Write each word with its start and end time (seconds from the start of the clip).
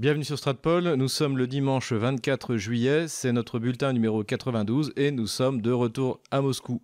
Bienvenue 0.00 0.24
sur 0.24 0.38
Stratpol, 0.38 0.94
nous 0.94 1.08
sommes 1.08 1.36
le 1.36 1.46
dimanche 1.46 1.92
24 1.92 2.56
juillet, 2.56 3.06
c'est 3.06 3.32
notre 3.32 3.58
bulletin 3.58 3.92
numéro 3.92 4.24
92 4.24 4.94
et 4.96 5.10
nous 5.10 5.26
sommes 5.26 5.60
de 5.60 5.72
retour 5.72 6.20
à 6.30 6.40
Moscou. 6.40 6.80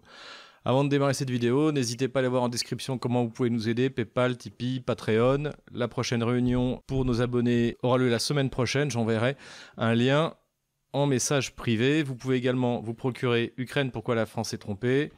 Avant 0.66 0.84
de 0.84 0.90
démarrer 0.90 1.14
cette 1.14 1.30
vidéo, 1.30 1.72
n'hésitez 1.72 2.08
pas 2.08 2.18
à 2.18 2.20
aller 2.20 2.28
voir 2.28 2.42
en 2.42 2.50
description 2.50 2.98
comment 2.98 3.24
vous 3.24 3.30
pouvez 3.30 3.48
nous 3.48 3.70
aider, 3.70 3.88
Paypal, 3.88 4.36
Tipeee, 4.36 4.80
Patreon. 4.80 5.44
La 5.72 5.88
prochaine 5.88 6.22
réunion 6.22 6.82
pour 6.86 7.06
nos 7.06 7.22
abonnés 7.22 7.78
aura 7.82 7.96
lieu 7.96 8.10
la 8.10 8.18
semaine 8.18 8.50
prochaine, 8.50 8.90
j'enverrai 8.90 9.38
un 9.78 9.94
lien 9.94 10.34
en 10.92 11.06
message 11.06 11.56
privé. 11.56 12.02
Vous 12.02 12.16
pouvez 12.16 12.36
également 12.36 12.82
vous 12.82 12.92
procurer 12.92 13.54
Ukraine, 13.56 13.92
pourquoi 13.92 14.14
la 14.14 14.26
France 14.26 14.52
est 14.52 14.58
trompée 14.58 15.10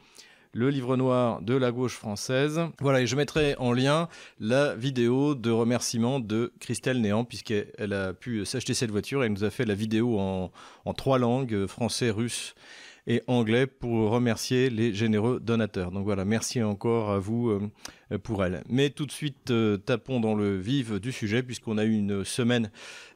le 0.53 0.69
livre 0.69 0.97
noir 0.97 1.41
de 1.41 1.53
la 1.53 1.71
gauche 1.71 1.95
française. 1.95 2.61
Voilà, 2.79 3.01
et 3.01 3.07
je 3.07 3.15
mettrai 3.15 3.55
en 3.57 3.71
lien 3.71 4.09
la 4.39 4.75
vidéo 4.75 5.35
de 5.35 5.51
remerciement 5.51 6.19
de 6.19 6.51
Christelle 6.59 7.01
Néant, 7.01 7.23
puisqu'elle 7.23 7.93
a 7.93 8.13
pu 8.13 8.45
s'acheter 8.45 8.73
cette 8.73 8.91
voiture. 8.91 9.23
Elle 9.23 9.33
nous 9.33 9.43
a 9.43 9.49
fait 9.49 9.65
la 9.65 9.75
vidéo 9.75 10.19
en, 10.19 10.51
trois 10.93 11.19
langues, 11.19 11.67
français, 11.67 12.09
russe 12.09 12.55
et 13.07 13.23
anglais, 13.27 13.65
pour 13.65 14.11
remercier 14.11 14.69
les 14.69 14.93
généreux 14.93 15.39
donateurs. 15.39 15.91
Donc 15.91 16.03
voilà, 16.03 16.25
merci 16.25 16.61
encore 16.61 17.11
à 17.11 17.17
vous 17.17 17.49
euh, 17.49 18.17
pour 18.19 18.43
elle. 18.43 18.63
Mais 18.69 18.89
tout 18.91 19.05
de 19.05 19.11
suite, 19.11 19.49
euh, 19.49 19.77
tapons 19.77 20.19
dans 20.19 20.35
le 20.35 20.57
vif 20.57 20.93
du 20.93 21.11
sujet, 21.11 21.41
puisqu'on 21.41 21.77
a 21.77 21.85
eu 21.85 21.93
une 21.93 22.23
semaine 22.23 22.69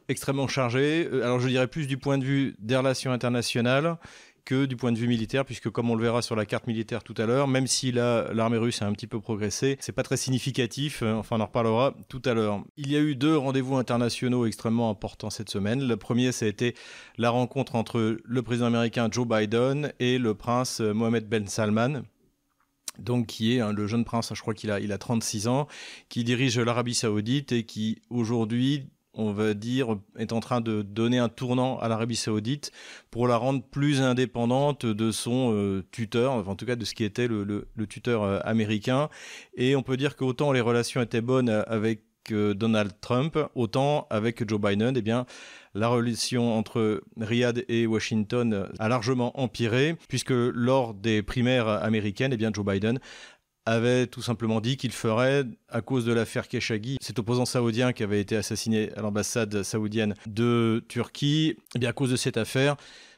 extrêmement 0.08 0.48
chargée. 0.48 1.08
Euh, 1.12 1.22
alors 1.22 1.38
je 1.38 1.48
dirais 1.48 1.68
plus 1.68 1.86
du 1.86 1.96
point 1.96 2.18
de 2.18 2.24
vue 2.24 2.56
des 2.58 2.76
relations 2.76 3.12
internationales 3.12 3.96
que 4.44 4.66
du 4.66 4.76
point 4.76 4.92
de 4.92 4.98
vue 4.98 5.08
militaire, 5.08 5.44
puisque 5.44 5.70
comme 5.70 5.90
on 5.90 5.94
le 5.94 6.02
verra 6.02 6.22
sur 6.22 6.36
la 6.36 6.46
carte 6.46 6.66
militaire 6.66 7.02
tout 7.02 7.14
à 7.16 7.26
l'heure, 7.26 7.48
même 7.48 7.66
si 7.66 7.92
l'armée 7.92 8.58
russe 8.58 8.82
a 8.82 8.86
un 8.86 8.92
petit 8.92 9.06
peu 9.06 9.20
progressé, 9.20 9.76
c'est 9.80 9.92
pas 9.92 10.02
très 10.02 10.16
significatif. 10.16 11.02
Euh, 11.02 11.14
enfin, 11.14 11.36
on 11.36 11.40
en 11.40 11.46
reparlera 11.46 11.94
tout 12.08 12.22
à 12.24 12.34
l'heure. 12.34 12.62
Il 12.76 12.90
y 12.90 12.96
a 12.96 13.00
eu 13.00 13.16
deux 13.16 13.36
rendez-vous 13.36 13.76
internationaux 13.76 14.46
extrêmement 14.46 14.90
importants 14.90 15.30
cette 15.30 15.50
semaine. 15.50 15.86
Le 15.86 15.96
premier, 15.96 16.32
ça 16.32 16.46
a 16.46 16.48
été 16.48 16.74
la 17.16 17.30
rencontre 17.30 17.74
entre 17.74 18.18
le 18.22 18.42
président 18.42 18.66
américain 18.66 19.08
Joe 19.10 19.26
Biden 19.26 19.92
et 19.98 20.18
le 20.18 20.34
prince 20.34 20.80
euh, 20.80 20.92
Mohamed 20.92 21.28
Ben 21.28 21.46
Salman 21.46 22.02
donc 22.98 23.26
qui 23.26 23.56
est 23.56 23.60
hein, 23.60 23.72
le 23.72 23.86
jeune 23.86 24.04
prince, 24.04 24.32
je 24.32 24.40
crois 24.40 24.54
qu'il 24.54 24.70
a, 24.70 24.78
il 24.78 24.92
a 24.92 24.98
36 24.98 25.48
ans, 25.48 25.66
qui 26.08 26.22
dirige 26.22 26.58
l'Arabie 26.58 26.94
saoudite 26.94 27.50
et 27.50 27.64
qui 27.64 28.02
aujourd'hui 28.08 28.88
on 29.14 29.32
va 29.32 29.54
dire, 29.54 29.96
est 30.18 30.32
en 30.32 30.40
train 30.40 30.60
de 30.60 30.82
donner 30.82 31.18
un 31.18 31.28
tournant 31.28 31.78
à 31.78 31.88
l'Arabie 31.88 32.16
Saoudite 32.16 32.72
pour 33.10 33.28
la 33.28 33.36
rendre 33.36 33.62
plus 33.62 34.00
indépendante 34.00 34.86
de 34.86 35.10
son 35.10 35.52
euh, 35.52 35.84
tuteur, 35.90 36.48
en 36.48 36.56
tout 36.56 36.66
cas 36.66 36.76
de 36.76 36.84
ce 36.84 36.94
qui 36.94 37.04
était 37.04 37.28
le, 37.28 37.66
tuteur 37.88 38.22
euh, 38.22 38.38
américain. 38.44 39.08
Et 39.56 39.76
on 39.76 39.82
peut 39.82 39.96
dire 39.96 40.16
qu'autant 40.16 40.52
les 40.52 40.60
relations 40.60 41.00
étaient 41.00 41.20
bonnes 41.20 41.48
avec 41.48 42.02
euh, 42.32 42.54
Donald 42.54 42.92
Trump, 43.00 43.38
autant 43.54 44.06
avec 44.10 44.48
Joe 44.48 44.60
Biden, 44.60 44.96
eh 44.96 45.02
bien, 45.02 45.26
la 45.74 45.88
relation 45.88 46.56
entre 46.56 47.02
Riyad 47.20 47.64
et 47.68 47.86
Washington 47.86 48.68
a 48.78 48.88
largement 48.88 49.38
empiré, 49.40 49.96
puisque 50.08 50.30
lors 50.30 50.94
des 50.94 51.22
primaires 51.22 51.68
américaines, 51.68 52.32
eh 52.32 52.36
bien, 52.36 52.50
Joe 52.52 52.64
Biden 52.64 53.00
avait 53.66 54.06
tout 54.06 54.22
simplement 54.22 54.60
dit 54.60 54.76
qu'il 54.76 54.92
ferait, 54.92 55.44
à 55.68 55.80
cause 55.80 56.04
de 56.04 56.12
l'affaire 56.12 56.48
Khashoggi, 56.48 56.98
cet 57.00 57.18
opposant 57.18 57.44
saoudien 57.44 57.92
qui 57.92 58.02
avait 58.02 58.20
été 58.20 58.36
assassiné 58.36 58.92
à 58.96 59.02
l'ambassade 59.02 59.62
saoudienne 59.62 60.14
de 60.26 60.84
Turquie, 60.88 61.56
eh 61.74 61.78
bien 61.78 61.90
à 61.90 61.92
cause 61.92 62.10
de 62.10 62.16
cette 62.16 62.36
affaire, 62.36 62.76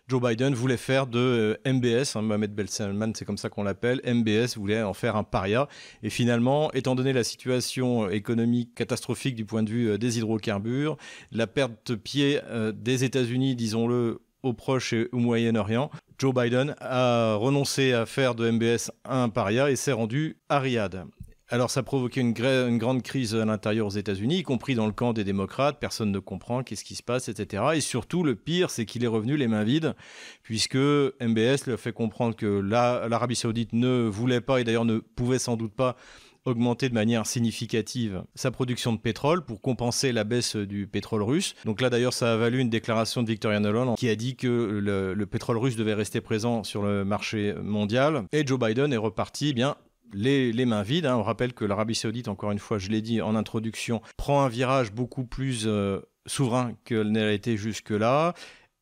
Joe 0.08 0.22
Biden 0.22 0.55
voulait 0.55 0.77
faire 0.77 1.08
de 1.08 1.19
euh, 1.66 1.72
MBS, 1.72 2.14
hein, 2.14 2.22
Mohamed 2.22 2.55
Ben 2.55 2.69
Salman, 2.69 3.11
c'est 3.16 3.25
comme 3.25 3.38
ça 3.38 3.48
qu'on 3.48 3.64
l'appelle, 3.64 4.00
MBS 4.06 4.56
voulait 4.56 4.80
en 4.80 4.94
faire 4.94 5.16
un 5.16 5.25
paria. 5.25 5.66
Et 6.05 6.11
finalement, 6.11 6.72
étant 6.75 6.94
donné 6.94 7.12
la 7.12 7.25
situation 7.25 8.08
économique 8.08 8.72
catastrophique 8.77 9.34
du 9.34 9.44
point 9.44 9.64
de 9.64 9.70
vue 9.70 9.91
euh, 9.91 9.98
des 9.98 10.19
hydrocarbures, 10.19 10.97
la 11.33 11.48
perte 11.48 11.91
de 11.91 11.97
pied 11.97 12.41
euh, 12.44 12.70
des 12.70 13.03
États-Unis, 13.03 13.56
disons-le, 13.56 14.20
au 14.44 14.53
Proche 14.53 14.92
et 14.92 15.08
au 15.10 15.19
Moyen-Orient, 15.19 15.91
Joe 16.19 16.33
Biden 16.33 16.75
a 16.81 17.34
renoncé 17.34 17.92
à 17.92 18.06
faire 18.06 18.34
de 18.34 18.50
MBS 18.50 18.91
un 19.05 19.28
paria 19.28 19.71
et 19.71 19.77
s'est 19.77 19.93
rendu 19.93 20.38
à 20.49 20.59
Riyad. 20.60 21.04
Alors 21.49 21.71
ça 21.71 21.81
a 21.81 21.82
provoqué 21.82 22.21
une, 22.21 22.32
grande 22.32 23.03
crise 23.03 23.34
à 23.34 23.44
l'intérieur 23.44 23.87
aux 23.87 23.91
États-Unis, 23.91 24.38
y 24.38 24.43
compris 24.43 24.75
dans 24.75 24.87
le 24.87 24.93
camp 24.93 25.12
des 25.12 25.22
démocrates. 25.22 25.78
Personne 25.78 26.10
ne 26.10 26.19
comprend 26.19 26.65
qu'est-ce 26.65 26.84
qui 26.84 26.97
se 26.97 27.03
passe, 27.03 27.28
etc. 27.28 27.65
Et 27.75 27.81
surtout, 27.81 28.25
le 28.25 28.34
pire, 28.34 28.71
c'est 28.71 28.84
qu'il 28.84 29.05
est 29.05 29.09
revenu 29.09 29.37
les 29.37 29.47
mains 29.47 29.62
vides, 29.62 29.94
puisque 30.43 30.75
MBS 30.75 31.66
lui 31.66 31.72
a 31.72 31.76
fait 31.76 31.93
comprendre 31.93 32.34
que 32.34 32.47
l'Arabie 32.47 33.37
saoudite 33.37 33.75
ne 33.75 34.09
voulait 34.09 34.41
pas, 34.41 34.60
et 34.60 34.65
d'ailleurs 34.65 34.87
ne 34.87 34.99
pouvait 34.99 35.38
sans 35.38 35.56
doute 35.56 35.75
pas, 35.75 35.97
augmenter 36.46 36.88
de 36.88 36.94
manière 36.94 37.26
significative 37.26 38.22
sa 38.34 38.50
production 38.50 38.92
de 38.92 38.98
pétrole 38.98 39.44
pour 39.44 39.60
compenser 39.60 40.12
la 40.12 40.24
baisse 40.24 40.56
du 40.56 40.86
pétrole 40.86 41.22
russe. 41.22 41.54
Donc 41.64 41.80
là 41.80 41.90
d'ailleurs 41.90 42.14
ça 42.14 42.32
a 42.32 42.36
valu 42.36 42.60
une 42.60 42.70
déclaration 42.70 43.22
de 43.22 43.28
Victoria 43.28 43.60
Nuland 43.60 43.94
qui 43.94 44.08
a 44.08 44.16
dit 44.16 44.36
que 44.36 44.46
le, 44.46 45.26
pétrole 45.26 45.58
russe 45.58 45.76
devait 45.76 45.94
rester 45.94 46.20
présent 46.20 46.62
sur 46.62 46.82
le 46.82 47.04
marché 47.04 47.54
mondial 47.60 48.24
et 48.32 48.46
Joe 48.46 48.58
Biden 48.58 48.92
est 48.92 48.96
reparti 48.96 49.48
eh 49.50 49.52
bien 49.52 49.76
les, 50.12 50.64
mains 50.64 50.82
vides. 50.82 51.06
Hein. 51.06 51.16
On 51.16 51.22
rappelle 51.22 51.52
que 51.52 51.64
l'Arabie 51.64 51.94
saoudite, 51.94 52.28
encore 52.28 52.52
une 52.52 52.58
fois, 52.58 52.78
je 52.78 52.88
l'ai 52.90 53.02
dit 53.02 53.20
en 53.20 53.34
introduction, 53.34 54.00
prend 54.16 54.42
un 54.42 54.48
virage 54.48 54.92
beaucoup 54.92 55.24
plus 55.24 55.64
euh, 55.66 56.00
souverain 56.26 56.72
qu'elle 56.84 57.10
n'a 57.10 57.32
été 57.32 57.56
jusque-là. 57.56 58.34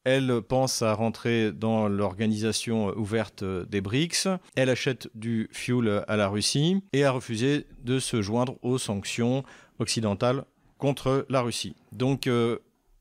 Elle 0.04 0.42
pense 0.47 0.82
à 0.82 0.92
rentrer 0.92 1.50
dans 1.50 1.88
l'organisation 1.88 2.88
ouverte 2.97 3.42
des 3.42 3.81
BRICS. 3.81 4.28
Elle 4.54 4.70
achète 4.70 5.09
du 5.15 5.48
fuel 5.50 6.04
à 6.06 6.16
la 6.16 6.28
Russie 6.28 6.82
et 6.92 7.04
a 7.04 7.10
refusé 7.10 7.66
de 7.82 7.98
se 7.98 8.20
joindre 8.20 8.56
aux 8.62 8.78
sanctions 8.78 9.44
occidentales 9.78 10.44
contre 10.78 11.25
la 11.31 11.41
Russie. 11.41 11.75
Donc 11.93 12.26
euh, 12.26 12.59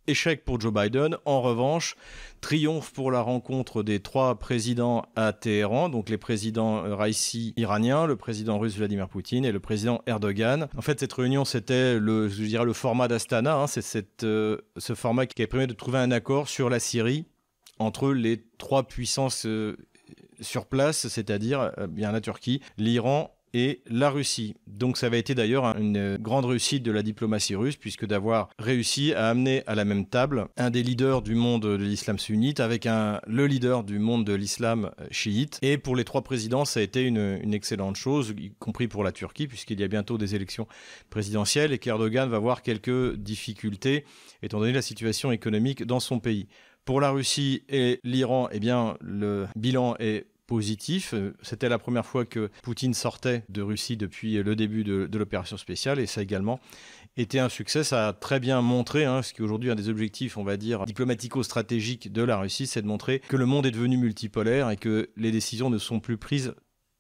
Échec 0.08 0.44
pour 0.44 0.60
Joe 0.60 0.74
Biden. 0.74 1.18
En 1.26 1.42
revanche, 1.42 1.96
triomphe 2.42 2.92
pour 2.92 3.12
la 3.12 3.22
rencontre 3.22 3.84
des 3.84 4.00
trois 4.00 4.36
présidents 4.36 5.06
à 5.16 5.32
Téhéran, 5.32 5.90
donc 5.90 6.10
les 6.10 6.18
présidents 6.18 6.84
euh, 6.84 6.96
Raisi 6.96 7.54
iranien, 7.56 8.06
le 8.06 8.16
président 8.16 8.60
russe 8.60 8.76
Vladimir 8.76 9.08
Poutine 9.08 9.46
et 9.46 9.52
le 9.52 9.60
président 9.60 10.02
Erdogan. 10.06 10.68
En 10.78 10.82
fait, 10.82 11.00
cette 11.00 11.14
réunion, 11.14 11.46
c'était 11.46 12.00
le, 12.00 12.28
je 12.28 12.44
dirais, 12.44 12.66
le 12.66 12.74
format 12.74 13.08
d'Astana. 13.08 13.56
Hein. 13.56 13.68
c'est 13.68 14.24
euh, 14.24 14.58
ce 14.78 14.94
format 14.94 15.26
qui 15.26 15.42
a 15.42 15.48
permis 15.48 15.68
de 15.68 15.74
trouver 15.74 16.00
un 16.00 16.12
accord 16.12 16.50
sur 16.50 16.70
la 16.70 16.80
Syrie 16.80 17.26
entre 17.80 18.12
les 18.12 18.44
trois 18.58 18.84
puissances 18.84 19.46
euh, 19.46 19.78
sur 20.42 20.66
place, 20.66 21.08
c'est-à-dire 21.08 21.72
bien 21.88 22.12
la 22.12 22.20
Turquie, 22.20 22.62
l'Iran 22.78 23.34
et 23.54 23.82
la 23.88 24.10
Russie. 24.10 24.56
Donc 24.68 24.98
ça 24.98 25.08
avait 25.08 25.20
été 25.20 25.36
d'ailleurs 25.36 25.66
une 25.78 26.18
grande 26.18 26.46
réussite 26.46 26.84
de 26.84 26.92
la 26.92 27.04
diplomatie 27.04 27.56
russe, 27.56 27.76
puisque 27.76 28.06
d'avoir 28.06 28.50
réussi 28.60 29.14
à 29.14 29.30
amener 29.30 29.64
à 29.68 29.76
la 29.76 29.86
même 29.86 30.06
table 30.06 30.48
un 30.58 30.70
des 30.70 30.84
leaders 30.84 31.22
du 31.22 31.36
monde 31.36 31.64
de 31.64 31.76
l'islam 31.76 32.18
sunnite 32.20 32.60
avec 32.60 32.86
un, 32.86 33.20
le 33.28 33.48
leader 33.48 33.84
du 33.84 34.00
monde 34.00 34.26
de 34.26 34.34
l'islam 34.34 34.92
chiite. 35.12 35.60
Et 35.62 35.78
pour 35.78 35.96
les 35.96 36.04
trois 36.04 36.24
présidents, 36.24 36.66
ça 36.66 36.80
a 36.80 36.84
été 36.84 37.04
une, 37.04 37.40
une 37.42 37.54
excellente 37.54 37.96
chose, 37.96 38.34
y 38.38 38.52
compris 38.60 38.88
pour 38.88 39.04
la 39.04 39.12
Turquie, 39.12 39.48
puisqu'il 39.48 39.80
y 39.80 39.84
a 39.84 39.88
bientôt 39.88 40.18
des 40.18 40.36
élections 40.36 40.68
présidentielles 41.10 41.72
et 41.72 41.80
qu'Erdogan 41.80 42.30
va 42.30 42.38
avoir 42.38 42.62
quelques 42.62 43.16
difficultés, 43.16 44.06
étant 44.42 44.60
donné 44.60 44.74
la 44.74 44.82
situation 44.82 45.32
économique 45.32 45.86
dans 45.86 46.00
son 46.00 46.20
pays. 46.20 46.48
Pour 46.86 47.00
la 47.00 47.12
Russie 47.12 47.64
et 47.70 48.02
l'Iran, 48.04 48.50
eh 48.52 48.60
bien, 48.60 48.98
le 49.00 49.48
bilan 49.56 49.96
est 50.00 50.26
positif. 50.48 51.14
C'était 51.42 51.70
la 51.70 51.80
première 51.80 52.06
fois 52.06 52.26
que 52.26 52.50
Poutine 52.62 52.94
sortait 52.94 53.44
de 53.50 53.62
Russie 53.62 53.98
depuis 53.98 54.42
le 54.42 54.56
début 54.56 54.84
de, 54.84 55.10
l'opération 55.18 55.58
spéciale 55.58 56.00
et 56.00 56.06
ça 56.06 56.20
a 56.20 56.24
également 56.24 56.60
été 57.18 57.40
un 57.40 57.50
succès. 57.50 57.84
Ça 57.84 58.10
a 58.10 58.14
très 58.14 58.40
bien 58.40 58.62
montré, 58.62 59.06
hein, 59.06 59.22
ce 59.22 59.34
qui 59.34 59.42
est 59.42 59.44
aujourd'hui 59.44 59.72
un 59.72 59.76
des 59.76 59.90
objectifs, 59.90 60.38
on 60.38 60.44
va 60.44 60.58
dire, 60.58 60.86
diplomatico-stratégiques 60.86 62.12
de 62.12 62.24
la 62.24 62.38
Russie, 62.38 62.68
c'est 62.68 62.82
de 62.82 62.88
montrer 62.88 63.20
que 63.20 63.38
le 63.38 63.46
monde 63.46 63.66
est 63.66 63.72
devenu 63.72 63.98
multipolaire 63.98 64.70
et 64.70 64.78
que 64.78 65.10
les 65.16 65.32
décisions 65.32 65.70
ne 65.70 65.78
sont 65.78 66.00
plus 66.00 66.18
prises 66.18 66.54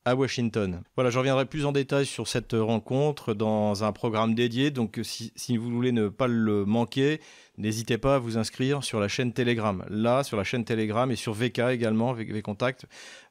à 0.06 0.16
Washington. 0.16 0.81
Voilà, 0.96 1.10
je 1.10 1.18
reviendrai 1.18 1.46
plus 1.46 1.66
en 1.66 1.72
détail 1.72 2.06
sur 2.06 2.28
cette 2.28 2.54
rencontre 2.54 3.34
dans 3.34 3.84
un 3.84 3.92
programme 3.92 4.36
dédié. 4.36 4.72
Donc, 4.72 5.00
si, 5.04 5.58
vous 5.58 5.70
voulez 5.70 5.92
ne 5.92 6.10
pas 6.10 6.28
le 6.28 6.66
manquer, 6.66 7.22
n'hésitez 7.58 7.97
pas 7.97 8.16
à 8.16 8.19
vous 8.19 8.38
inscrire 8.38 8.83
sur 8.83 9.00
la 9.00 9.07
chaîne 9.07 9.33
Telegram. 9.33 9.86
Là, 9.89 10.24
sur 10.24 10.38
la 10.38 10.44
chaîne 10.44 10.66
Telegram 10.66 11.10
et 11.12 11.16
sur 11.16 11.33
VK 11.33 11.60
également, 11.72 12.13
VK 12.13 12.31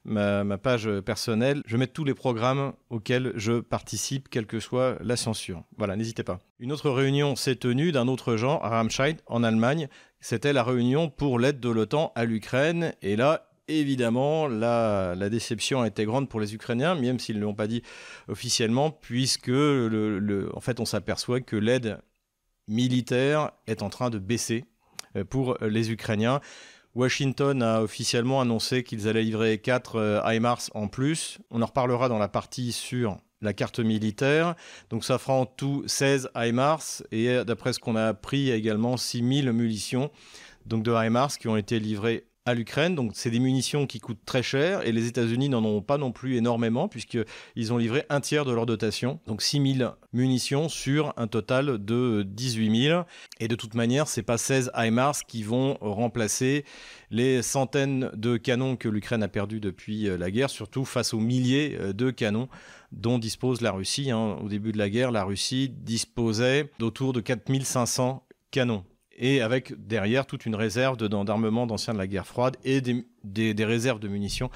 ma, 0.05 0.43
ma 0.43 0.57
page 0.57 0.89
personnelle, 1.01 1.61
je 1.65 1.77
mets 1.77 1.87
tous 1.87 2.03
les 2.03 2.13
programmes 2.13 2.73
auxquels 2.89 3.33
je 3.35 3.59
participe, 3.59 4.29
quelle 4.29 4.45
que 4.45 4.59
soit 4.59 4.97
la 5.01 5.15
censure. 5.15 5.63
Voilà, 5.77 5.95
n'hésitez 5.95 6.23
pas. 6.23 6.39
Une 6.59 6.71
autre 6.71 6.89
réunion 6.89 7.35
s'est 7.35 7.55
tenue 7.55 7.91
d'un 7.91 8.07
autre 8.07 8.37
genre 8.37 8.63
à 8.63 8.69
Ramscheid, 8.69 9.21
en 9.27 9.43
Allemagne. 9.43 9.87
C'était 10.19 10.53
la 10.53 10.63
réunion 10.63 11.09
pour 11.09 11.39
l'aide 11.39 11.59
de 11.59 11.69
l'OTAN 11.69 12.11
à 12.15 12.25
l'Ukraine. 12.25 12.93
Et 13.01 13.15
là, 13.15 13.49
évidemment, 13.67 14.47
la, 14.47 15.15
déception 15.29 15.81
a 15.81 15.87
été 15.87 16.05
grande 16.05 16.29
pour 16.29 16.39
les 16.39 16.53
Ukrainiens, 16.55 16.95
même 16.95 17.19
s'ils 17.19 17.37
ne 17.37 17.41
l'ont 17.41 17.53
pas 17.53 17.67
dit 17.67 17.81
officiellement, 18.27 18.91
puisque 18.91 19.49
en 19.49 20.59
fait, 20.59 20.79
on 20.79 20.85
s'aperçoit 20.85 21.41
que 21.41 21.55
l'aide 21.55 21.99
militaire 22.67 23.51
est 23.67 23.81
en 23.81 23.89
train 23.89 24.09
de 24.09 24.19
baisser 24.19 24.65
euh, 25.15 25.23
pour 25.23 25.57
les 25.61 25.91
Ukrainiens. 25.91 26.41
Washington 26.95 27.63
a 27.63 27.81
officiellement 27.81 28.39
annoncé 28.39 28.83
qu'ils 28.83 29.07
allaient 29.07 29.23
livrer 29.23 29.57
4 29.57 29.95
euh, 29.95 30.21
HIMARS 30.25 30.69
en 30.73 30.87
plus. 30.87 31.39
On 31.49 31.61
en 31.61 31.65
reparlera 31.65 32.09
dans 32.09 32.19
la 32.19 32.27
partie 32.27 32.71
sur 32.71 33.17
la 33.41 33.53
carte 33.53 33.79
militaire. 33.79 34.55
Donc 34.89 35.03
ça 35.03 35.17
fera 35.17 35.33
en 35.33 35.45
tout 35.45 35.83
16 35.87 36.29
HIMARS 36.35 37.03
et 37.11 37.43
d'après 37.45 37.73
ce 37.73 37.79
qu'on 37.79 37.95
a 37.95 38.05
appris, 38.05 38.37
il 38.37 38.47
y 38.47 38.51
a 38.51 38.55
également 38.55 38.95
6000 38.95 39.51
munitions 39.51 40.11
donc 40.65 40.83
de 40.83 40.91
HIMARS 40.91 41.37
qui 41.37 41.47
ont 41.47 41.57
été 41.57 41.79
livrées 41.79 42.25
à 42.45 42.53
l'Ukraine. 42.53 42.95
Donc, 42.95 43.11
c'est 43.15 43.29
des 43.29 43.39
munitions 43.39 43.87
qui 43.87 43.99
coûtent 43.99 44.25
très 44.25 44.43
cher 44.43 44.85
et 44.85 44.91
les 44.91 45.07
États-Unis 45.07 45.49
n'en 45.49 45.63
ont 45.63 45.81
pas 45.81 45.97
non 45.97 46.11
plus 46.11 46.35
énormément 46.35 46.87
puisqu'ils 46.87 47.73
ont 47.73 47.77
livré 47.77 48.05
un 48.09 48.21
tiers 48.21 48.45
de 48.45 48.51
leur 48.51 48.65
dotation. 48.65 49.19
Donc, 49.27 49.41
6000 49.41 49.91
munitions 50.11 50.69
sur 50.69 51.13
un 51.17 51.27
total 51.27 51.83
de 51.83 52.23
18 52.27 52.83
000. 52.87 53.03
Et 53.39 53.47
de 53.47 53.55
toute 53.55 53.75
manière, 53.75 54.07
c'est 54.07 54.23
pas 54.23 54.37
16 54.37 54.71
HIMARS 54.75 55.25
qui 55.27 55.43
vont 55.43 55.77
remplacer 55.81 56.65
les 57.11 57.41
centaines 57.41 58.09
de 58.13 58.37
canons 58.37 58.75
que 58.75 58.89
l'Ukraine 58.89 59.23
a 59.23 59.27
perdus 59.27 59.59
depuis 59.59 60.07
euh, 60.07 60.17
la 60.17 60.31
guerre, 60.31 60.49
surtout 60.49 60.83
face 60.83 61.13
aux 61.13 61.19
milliers 61.19 61.77
euh, 61.79 61.93
de 61.93 62.11
canons 62.11 62.49
dont 62.91 63.19
dispose 63.19 63.61
la 63.61 63.71
Russie. 63.71 64.11
Hein. 64.11 64.37
Au 64.43 64.49
début 64.49 64.71
de 64.71 64.77
la 64.77 64.89
guerre, 64.89 65.11
la 65.11 65.23
Russie 65.23 65.69
disposait 65.69 66.69
d'autour 66.79 67.13
de 67.13 67.21
4500 67.21 68.25
canons 68.51 68.83
et 69.23 69.39
avec 69.39 69.73
derrière 69.87 70.25
toute 70.25 70.45
une 70.45 70.53
réserve 70.53 70.97
d'armement 70.97 71.65
d'anciens 71.65 71.93
de 71.93 71.97
la 71.97 72.07
guerre 72.07 72.27
froide 72.27 72.57
et 72.65 72.81
des, 72.81 73.63
réserves 73.63 74.01
de 74.01 74.09
munitions 74.09 74.51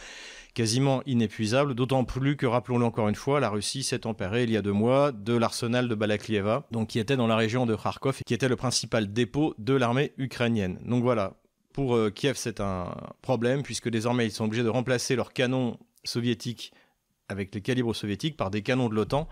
quasiment 0.54 1.02
inépuisables, 1.06 1.74
d'autant 1.74 2.04
plus 2.04 2.36
que, 2.36 2.46
rappelons-le 2.46 2.84
encore 2.84 3.08
une 3.08 3.16
fois, 3.16 3.40
la 3.40 3.50
Russie 3.50 3.81
s'est 3.81 4.06
emparée 4.06 4.44
il 4.44 4.52
y 4.52 4.58
a 4.58 4.62
deux 4.62 4.74
mois 4.74 5.14
de 5.14 5.34
l'arsenal 5.34 5.88
de 5.88 5.96
Balaklieva, 5.96 6.68
donc 6.72 6.90
qui 6.90 7.00
était 7.00 7.16
dans 7.16 7.28
la 7.28 7.38
région 7.38 7.66
de 7.66 7.75
Kharkov, 7.75 8.19
qui 8.25 8.34
était 8.34 8.50
le 8.50 8.58
principal 8.58 9.14
dépôt 9.14 9.56
de 9.58 9.74
l'armée 9.74 10.12
ukrainienne. 10.18 10.80
Donc 10.84 11.02
voilà, 11.02 11.36
pour 11.72 11.96
euh, 11.96 12.10
Kiev 12.10 12.36
c'est 12.36 12.60
un 12.60 12.94
problème, 13.22 13.64
puisque 13.64 13.88
désormais 13.88 14.25
ils 14.25 14.31
sont 14.31 14.46
obligés 14.46 14.64
de 14.64 14.69
remplacer 14.69 15.16
leurs 15.16 15.31
canons 15.31 15.78
soviétiques 16.04 16.74
avec 17.30 17.56
les 17.56 17.62
calibres 17.62 17.96
soviétiques 17.96 18.36
par 18.36 18.50
des 18.50 18.64
canons 18.64 18.90
de 18.90 18.96
l'OTAN, 18.96 19.30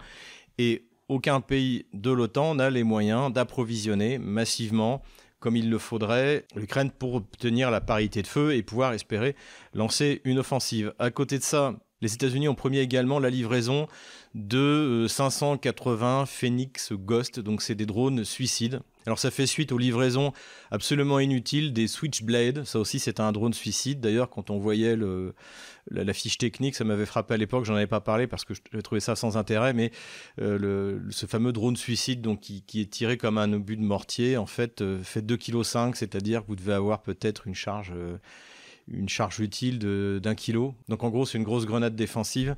et 0.59 0.85
aucun 1.09 1.41
pays 1.41 1.87
de 1.93 2.11
l'OTAN 2.11 2.55
n'a 2.55 2.69
les 2.69 2.83
moyens 2.83 3.33
d'approvisionner 3.33 4.17
massivement 4.17 5.01
comme 5.45 5.57
il 5.57 5.69
le 5.69 5.77
faudrait 5.77 6.43
l'Ukraine 6.55 6.89
pour 6.89 7.13
obtenir 7.13 7.69
la 7.69 7.79
parité 7.79 8.23
de 8.23 8.27
feu 8.27 8.55
et 8.55 8.63
pouvoir 8.63 8.93
espérer 8.93 9.35
lancer 9.75 10.21
une 10.23 10.39
offensive. 10.39 10.91
À 10.97 11.11
côté 11.11 11.37
de 11.37 11.43
ça, 11.43 11.75
les 12.01 12.15
États-Unis 12.15 12.47
ont 12.47 12.55
promis 12.55 12.79
également 12.79 13.19
la 13.19 13.29
livraison 13.29 13.87
de 14.33 15.05
580 15.07 16.21
euh, 16.21 16.25
Phoenix 16.25 16.93
Ghost, 16.93 17.39
donc 17.39 17.61
c'est 17.61 17.75
des 17.75 17.85
drones 17.85 18.23
suicides. 18.23 18.79
Alors 19.05 19.19
ça 19.19 19.31
fait 19.31 19.45
suite 19.45 19.71
aux 19.71 19.77
livraisons 19.77 20.33
absolument 20.71 21.19
inutiles 21.19 21.73
des 21.73 21.87
Switchblade, 21.87 22.63
ça 22.63 22.79
aussi 22.79 22.99
c'est 22.99 23.19
un 23.19 23.31
drone 23.31 23.53
suicide. 23.53 23.99
D'ailleurs 23.99 24.29
quand 24.29 24.49
on 24.49 24.57
voyait 24.57 24.97
la, 25.91 26.13
fiche 26.13 26.37
technique, 26.37 26.75
ça 26.75 26.83
m'avait 26.83 27.05
frappé 27.05 27.35
à 27.35 27.37
l'époque, 27.37 27.65
j'en 27.65 27.75
avais 27.75 27.87
pas 27.87 28.01
parlé 28.01 28.27
parce 28.27 28.45
que 28.45 28.53
je 28.53 28.79
trouvais 28.79 29.01
ça 29.01 29.15
sans 29.15 29.37
intérêt, 29.37 29.73
mais 29.73 29.91
euh, 30.41 30.99
ce 31.11 31.25
fameux 31.25 31.53
drone 31.53 31.75
suicide 31.75 32.21
donc, 32.21 32.41
qui, 32.41 32.81
est 32.81 32.89
tiré 32.89 33.17
comme 33.17 33.37
un 33.37 33.53
obus 33.53 33.77
de 33.77 33.83
mortier, 33.83 34.37
en 34.37 34.47
fait 34.47 34.81
euh, 34.81 35.03
fait 35.03 35.21
2,5 35.21 35.91
kg, 35.91 35.95
c'est-à-dire 35.95 36.41
que 36.41 36.47
vous 36.47 36.55
devez 36.55 36.73
avoir 36.73 37.01
peut-être 37.01 37.47
une 37.47 37.55
charge 37.55 37.93
une 38.87 39.09
charge 39.09 39.39
utile 39.39 39.79
d'un 39.79 40.35
kilo. 40.35 40.75
Donc 40.89 41.03
en 41.03 41.09
gros, 41.09 41.25
c'est 41.25 41.37
une 41.37 41.43
grosse 41.43 41.65
grenade 41.65 41.95
défensive. 41.95 42.55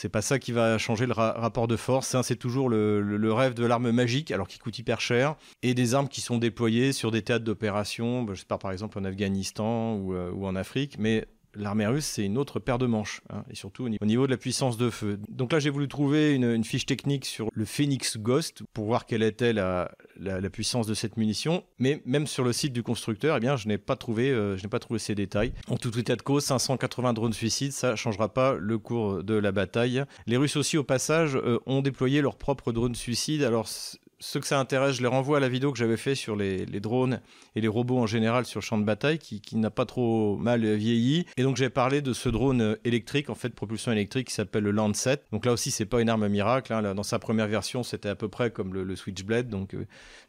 C'est 0.00 0.08
pas 0.08 0.22
ça 0.22 0.38
qui 0.38 0.52
va 0.52 0.78
changer 0.78 1.06
le 1.06 1.12
rapport 1.12 1.66
de 1.66 1.74
force. 1.74 2.14
Hein. 2.14 2.22
c'est 2.22 2.36
toujours 2.36 2.68
le, 2.68 3.32
rêve 3.32 3.54
de 3.54 3.66
l'arme 3.66 3.90
magique, 3.90 4.30
alors 4.30 4.46
qui 4.46 4.60
coûte 4.60 4.78
hyper 4.78 5.00
cher, 5.00 5.34
et 5.64 5.74
des 5.74 5.94
armes 5.96 6.06
qui 6.06 6.20
sont 6.20 6.38
déployées 6.38 6.92
sur 6.92 7.10
des 7.10 7.22
théâtres 7.22 7.44
d'opération, 7.44 8.22
bah, 8.22 8.34
je 8.34 8.38
sais 8.38 8.46
pas, 8.46 8.58
par 8.58 8.70
exemple 8.70 8.96
en 9.00 9.02
Afghanistan 9.02 9.96
ou, 9.96 10.14
euh, 10.14 10.30
ou 10.30 10.46
en 10.46 10.54
Afrique, 10.54 10.98
mais 11.00 11.26
l'armée 11.54 11.86
russe, 11.86 12.06
c'est 12.06 12.24
une 12.24 12.38
autre 12.38 12.60
paire 12.60 12.78
de 12.78 12.86
manches, 12.86 13.22
hein, 13.30 13.42
et 13.50 13.56
surtout 13.56 13.86
au 14.00 14.06
niveau 14.06 14.26
de 14.26 14.30
la 14.30 14.36
puissance 14.36 14.76
de 14.76 14.88
feu. 14.88 15.18
Donc 15.28 15.52
là, 15.52 15.58
j'ai 15.58 15.70
voulu 15.70 15.88
trouver 15.88 16.32
une, 16.32 16.62
fiche 16.62 16.86
technique 16.86 17.24
sur 17.24 17.48
le 17.52 17.64
Phoenix 17.64 18.18
Ghost 18.18 18.62
pour 18.72 18.84
voir 18.84 19.04
quelle 19.04 19.22
était 19.22 19.52
la, 19.52 19.90
puissance 20.50 20.86
de 20.86 20.94
cette 20.94 21.16
munition, 21.16 21.64
mais 21.78 22.02
même 22.04 22.26
sur 22.26 22.44
le 22.44 22.52
site 22.52 22.72
du 22.72 22.82
constructeur, 22.82 23.38
eh 23.42 23.56
je 23.56 23.68
n'ai 23.68 23.78
pas 23.78 23.96
trouvé, 23.96 24.30
euh, 24.30 24.56
pas 24.70 24.78
trouvé 24.78 24.98
ces 24.98 25.14
détails. 25.14 25.52
En 25.68 25.76
tout 25.76 25.96
état 25.98 26.16
de 26.16 26.22
cause, 26.22 26.44
580 26.44 27.12
drones 27.12 27.32
suicides, 27.32 27.72
ça 27.72 27.96
changera 27.96 28.32
pas 28.32 28.54
le 28.54 28.78
cours 28.78 29.22
de 29.22 29.34
la 29.34 29.52
bataille. 29.52 30.04
Les 30.26 30.36
Russes 30.36 30.56
aussi, 30.56 30.76
au 30.76 30.84
passage, 30.84 31.36
euh, 31.36 31.58
ont 31.66 31.82
déployé 31.82 32.20
leurs 32.20 32.36
propres 32.36 32.72
drones 32.72 32.94
suicides. 32.94 33.42
Alors 33.42 33.68
ceux 34.20 34.40
que 34.40 34.46
ça 34.46 34.58
intéresse, 34.58 34.96
je 34.96 35.02
les 35.02 35.08
renvoie 35.08 35.36
à 35.36 35.40
la 35.40 35.48
vidéo 35.48 35.72
que 35.72 35.78
j'avais 35.78 35.96
fait 35.96 36.14
sur 36.14 36.34
les, 36.34 36.66
drones 36.80 37.20
et 37.54 37.60
les 37.60 37.68
robots 37.68 37.98
en 37.98 38.06
général 38.06 38.44
sur 38.46 38.62
champ 38.62 38.78
de 38.78 38.84
bataille, 38.84 39.18
qui, 39.18 39.56
n'a 39.56 39.70
pas 39.70 39.86
trop 39.86 40.36
mal 40.36 40.64
vieilli. 40.74 41.26
Et 41.36 41.42
donc 41.42 41.56
j'ai 41.56 41.70
parlé 41.70 42.02
de 42.02 42.12
ce 42.12 42.28
drone 42.28 42.76
électrique, 42.84 43.30
en 43.30 43.34
fait 43.34 43.50
propulsion 43.50 43.92
électrique, 43.92 44.28
qui 44.28 44.34
s'appelle 44.34 44.64
le 44.64 44.70
Lancet. 44.70 45.20
Donc 45.32 45.46
là 45.46 45.52
aussi, 45.52 45.70
c'est 45.70 45.86
pas 45.86 46.00
une 46.00 46.08
arme 46.08 46.28
miracle. 46.28 46.72
Hein. 46.72 46.94
Dans 46.94 47.02
sa 47.02 47.18
première 47.18 47.48
version, 47.48 47.82
c'était 47.82 48.08
à 48.08 48.16
peu 48.16 48.28
près 48.28 48.50
comme 48.50 48.74
le, 48.74 48.96
Switchblade, 48.96 49.48
donc 49.48 49.74
euh, 49.74 49.86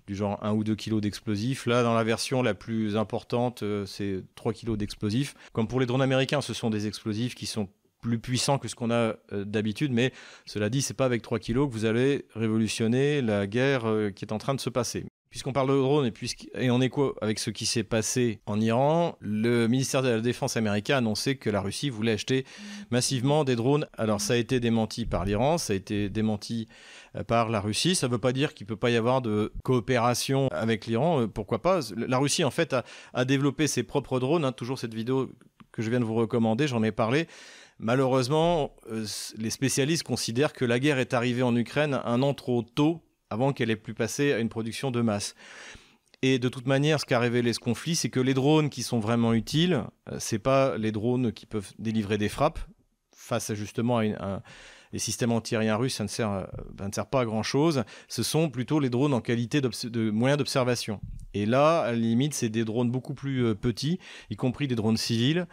du 0.08 0.16
genre 0.16 0.38
1 0.44 0.54
ou 0.54 0.64
2 0.64 0.76
kg 0.76 1.00
d'explosifs. 1.00 1.66
Là, 1.66 1.82
dans 1.82 1.96
la 1.96 2.04
version 2.04 2.44
la 2.44 2.54
plus 2.54 2.96
importante, 2.98 3.64
euh, 3.64 3.86
c'est 3.86 4.24
3 4.36 4.54
kg 4.54 4.76
d'explosifs. 4.76 5.34
Comme 5.54 5.68
pour 5.68 5.80
les 5.80 5.86
drones 5.86 6.02
américains, 6.02 6.42
ce 6.42 6.54
sont 6.54 6.70
des 6.70 6.88
explosifs 6.88 7.34
qui 7.34 7.48
sont 7.48 7.70
plus 8.02 8.20
puissant 8.20 8.58
que 8.58 8.68
ce 8.68 8.76
qu'on 8.76 8.92
a 8.92 9.16
euh, 9.34 9.46
d'habitude, 9.46 9.92
mais 9.92 10.14
cela 10.46 10.70
dit, 10.70 10.82
c'est 10.82 10.94
pas 10.94 11.06
avec 11.06 11.22
3 11.22 11.40
kilos 11.40 11.68
que 11.68 11.74
vous 11.74 11.86
allez 11.86 12.26
révolutionner 12.34 13.22
la 13.22 13.48
guerre 13.48 13.88
euh, 13.88 14.10
qui 14.12 14.26
est 14.26 14.34
en 14.34 14.38
train 14.38 14.56
de 14.56 14.62
se 14.62 14.70
passer. 14.70 15.06
Puisqu'on 15.30 15.54
parle 15.54 15.70
de 15.70 15.78
drones 15.78 16.08
et, 16.08 16.14
et 16.66 16.72
en 16.72 16.82
écho 16.82 17.16
avec 17.22 17.38
ce 17.38 17.52
qui 17.52 17.68
s'est 17.68 17.84
passé 17.84 18.40
en 18.48 18.60
Iran, 18.60 19.16
le 19.20 19.68
ministère 19.68 20.02
de 20.02 20.10
la 20.10 20.22
Défense 20.22 20.58
américain 20.58 20.96
a 20.96 20.98
annoncé 20.98 21.36
que 21.36 21.52
la 21.52 21.62
Russie 21.62 21.92
voulait 21.92 22.14
acheter 22.14 22.46
massivement 22.90 23.44
des 23.44 23.56
drones. 23.56 23.86
Alors 23.96 24.22
ça 24.22 24.34
a 24.34 24.38
été 24.38 24.60
démenti 24.60 25.06
par 25.06 25.26
l'Iran, 25.26 25.60
ça 25.60 25.74
a 25.74 25.76
été 25.76 26.10
démenti 26.10 26.68
euh, 27.16 27.24
par 27.24 27.50
la 27.50 27.62
Russie. 27.62 27.94
Ça 27.94 28.08
ne 28.08 28.12
veut 28.12 28.18
pas 28.18 28.34
dire 28.34 28.56
qu'il 28.56 28.66
ne 28.66 28.70
peut 28.70 28.76
pas 28.76 28.90
y 28.90 28.96
avoir 28.96 29.22
de 29.22 29.54
coopération 29.64 30.48
avec 30.48 30.88
l'Iran. 30.88 31.28
Pourquoi 31.28 31.62
pas 31.62 31.82
La 31.96 32.18
Russie, 32.18 32.44
en 32.44 32.52
fait, 32.52 32.76
a, 33.14 33.26
développé 33.26 33.68
ses 33.68 33.84
propres 33.84 34.20
drones. 34.20 34.46
Hein. 34.46 34.52
toujours 34.52 34.80
cette 34.80 34.96
vidéo 34.96 35.30
que 35.72 35.84
je 35.84 35.92
viens 35.92 36.00
de 36.00 36.06
vous 36.06 36.16
recommander, 36.16 36.68
j'en 36.68 36.82
ai 36.82 36.92
parlé. 36.92 37.28
Malheureusement, 37.80 38.76
euh, 38.92 39.06
les 39.38 39.50
spécialistes 39.50 40.04
considèrent 40.04 40.52
que 40.52 40.66
la 40.66 40.80
guerre 40.80 41.00
est 41.00 41.14
arrivée 41.14 41.44
en 41.44 41.56
Ukraine 41.56 42.02
un 42.04 42.22
an 42.22 42.34
trop 42.34 42.62
tôt 42.62 43.02
avant 43.30 43.54
qu'elle 43.54 43.72
ait 43.72 43.78
pu 43.78 43.94
passer 43.94 44.34
à 44.34 44.40
une 44.40 44.50
production 44.50 44.92
de 44.92 45.00
masse. 45.02 45.34
Et 46.22 46.40
de 46.40 46.50
toute 46.50 46.68
manière, 46.68 47.00
ce 47.00 47.06
qu'a 47.06 47.20
révélé 47.20 47.54
ce 47.54 47.60
conflit, 47.60 47.96
c'est 47.96 48.10
que 48.10 48.20
les 48.20 48.34
drones 48.34 48.70
qui 48.70 48.84
sont 48.84 49.00
vraiment 49.00 49.34
utiles, 49.34 49.86
euh, 50.12 50.18
c'est 50.20 50.40
pas 50.40 50.78
les 50.78 50.92
drones 50.92 51.32
qui 51.32 51.46
peuvent 51.46 51.72
délivrer 51.80 52.18
des 52.18 52.28
frappes 52.28 52.60
face 53.16 53.54
justement 53.54 54.00
à, 54.00 54.42
les 54.92 55.00
systèmes 55.00 55.32
antiaériens 55.32 55.78
russes, 55.78 55.96
ça 55.96 56.04
ne, 56.04 56.10
sert, 56.10 56.32
euh, 56.32 56.44
ne 56.86 56.92
sert 56.92 57.06
pas 57.06 57.22
à 57.22 57.26
grand 57.26 57.44
chose. 57.44 57.86
Ce 58.10 58.24
sont 58.24 58.50
plutôt 58.50 58.82
les 58.82 58.90
drones 58.90 59.14
en 59.14 59.22
qualité 59.22 59.62
de 59.62 60.10
moyens 60.10 60.38
d'observation. 60.38 61.00
Et 61.34 61.46
là, 61.46 61.82
à 61.82 61.92
la 61.92 61.98
limite, 61.98 62.34
c'est 62.34 62.50
des 62.50 62.66
drones 62.66 62.90
beaucoup 62.92 63.14
plus 63.14 63.56
petits, 63.56 64.00
y 64.32 64.36
compris 64.36 64.68
des 64.68 64.76
drones 64.76 64.98
civils, 64.98 65.48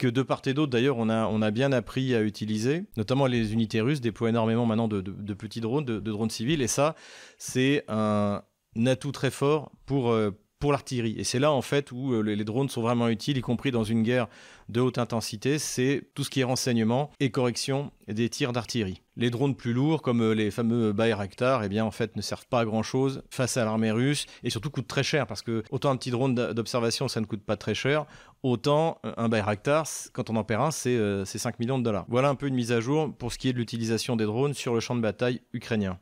que 0.00 0.08
de 0.08 0.22
part 0.22 0.40
et 0.46 0.54
d'autre, 0.54 0.72
d'ailleurs, 0.72 0.96
on 0.96 1.10
a, 1.10 1.50
bien 1.50 1.72
appris 1.72 2.14
à 2.14 2.22
utiliser. 2.22 2.86
Notamment 2.96 3.26
les 3.26 3.52
unités 3.52 3.82
russes 3.82 4.00
déploient 4.00 4.30
énormément 4.30 4.64
maintenant 4.64 4.88
de, 4.88 5.34
petits 5.34 5.60
drones, 5.60 5.84
de, 5.84 6.00
drones 6.00 6.30
civils. 6.30 6.62
Et 6.62 6.68
ça, 6.68 6.96
c'est 7.36 7.84
un, 7.86 8.42
atout 8.86 9.12
très 9.12 9.30
fort 9.30 9.70
pour, 9.84 10.10
euh, 10.10 10.30
pour 10.60 10.72
l'artillerie. 10.72 11.14
Et 11.18 11.24
c'est 11.24 11.38
là, 11.38 11.50
en 11.50 11.62
fait, 11.62 11.90
où 11.90 12.12
euh, 12.12 12.20
les 12.20 12.44
drones 12.44 12.68
sont 12.68 12.82
vraiment 12.82 13.08
utiles, 13.08 13.38
y 13.38 13.40
compris 13.40 13.70
dans 13.70 13.82
une 13.82 14.02
guerre 14.02 14.28
de 14.68 14.80
haute 14.80 14.98
intensité. 14.98 15.58
C'est 15.58 16.10
tout 16.14 16.22
ce 16.22 16.30
qui 16.30 16.40
est 16.40 16.44
renseignement 16.44 17.10
et 17.18 17.30
correction 17.30 17.90
des 18.06 18.28
tirs 18.28 18.52
d'artillerie. 18.52 19.02
Les 19.16 19.30
drones 19.30 19.56
plus 19.56 19.72
lourds, 19.72 20.02
comme 20.02 20.20
euh, 20.20 20.34
les 20.34 20.50
fameux 20.50 20.92
Bayraktar, 20.92 21.64
eh 21.64 21.68
bien, 21.70 21.84
en 21.84 21.90
fait, 21.90 22.14
ne 22.14 22.20
servent 22.20 22.46
pas 22.46 22.60
à 22.60 22.64
grand-chose 22.66 23.22
face 23.30 23.56
à 23.56 23.64
l'armée 23.64 23.90
russe 23.90 24.26
et 24.44 24.50
surtout 24.50 24.70
coûtent 24.70 24.86
très 24.86 25.02
cher 25.02 25.26
parce 25.26 25.40
que 25.40 25.64
autant 25.70 25.90
un 25.90 25.96
petit 25.96 26.10
drone 26.10 26.34
d'observation, 26.34 27.08
ça 27.08 27.20
ne 27.20 27.26
coûte 27.26 27.42
pas 27.42 27.56
très 27.56 27.74
cher, 27.74 28.04
autant 28.42 29.00
un 29.02 29.28
Bayraktar, 29.30 29.86
quand 30.12 30.28
on 30.28 30.36
en 30.36 30.44
perd 30.44 30.62
un, 30.62 30.70
c'est 30.70 31.24
5 31.24 31.58
millions 31.58 31.78
de 31.78 31.84
dollars. 31.84 32.04
Voilà 32.08 32.28
un 32.28 32.34
peu 32.34 32.46
une 32.46 32.54
mise 32.54 32.72
à 32.72 32.80
jour 32.80 33.14
pour 33.16 33.32
ce 33.32 33.38
qui 33.38 33.48
est 33.48 33.52
de 33.54 33.58
l'utilisation 33.58 34.14
des 34.14 34.26
drones 34.26 34.54
sur 34.54 34.74
le 34.74 34.80
champ 34.80 34.94
de 34.94 35.00
bataille 35.00 35.40
ukrainien. 35.54 35.98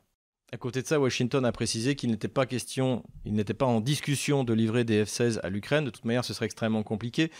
À 0.51 0.57
côté 0.57 0.81
de 0.81 0.87
ça, 0.87 0.99
Washington 0.99 1.45
a 1.45 1.51
précisé 1.51 1.95
qu'il 1.95 2.09
n'était 2.09 2.27
pas 2.27 2.47
question, 2.47 3.03
il 3.23 3.33
n'était 3.33 3.53
pas 3.53 3.67
en 3.67 3.81
discussion 3.81 4.43
de 4.43 4.53
livrer 4.53 4.83
des 4.83 5.05
F-16 5.05 5.39
à 5.43 5.49
l'Ukraine. 5.49 5.85
De 5.85 5.91
toute 5.91 6.05
manière, 6.05 6.25
ce 6.25 6.33
serait 6.33 6.47
extrêmement 6.47 6.81
compliqué 6.81 7.31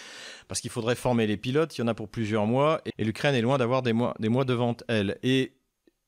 parce 0.47 0.61
qu'il 0.61 0.69
faudrait 0.69 0.95
former 0.95 1.25
les 1.25 1.37
pilotes. 1.37 1.75
Il 1.77 1.81
y 1.81 1.83
en 1.83 1.87
a 1.87 1.95
pour 1.95 2.07
plusieurs 2.07 2.45
mois 2.45 2.81
et 2.97 3.03
l'Ukraine 3.03 3.33
est 3.33 3.41
loin 3.41 3.57
d'avoir 3.57 3.81
des 3.81 3.93
mois, 3.93 4.13
des 4.19 4.29
mois 4.29 4.45
de 4.45 4.53
vente, 4.53 4.83
elle. 4.87 5.17
Et 5.23 5.53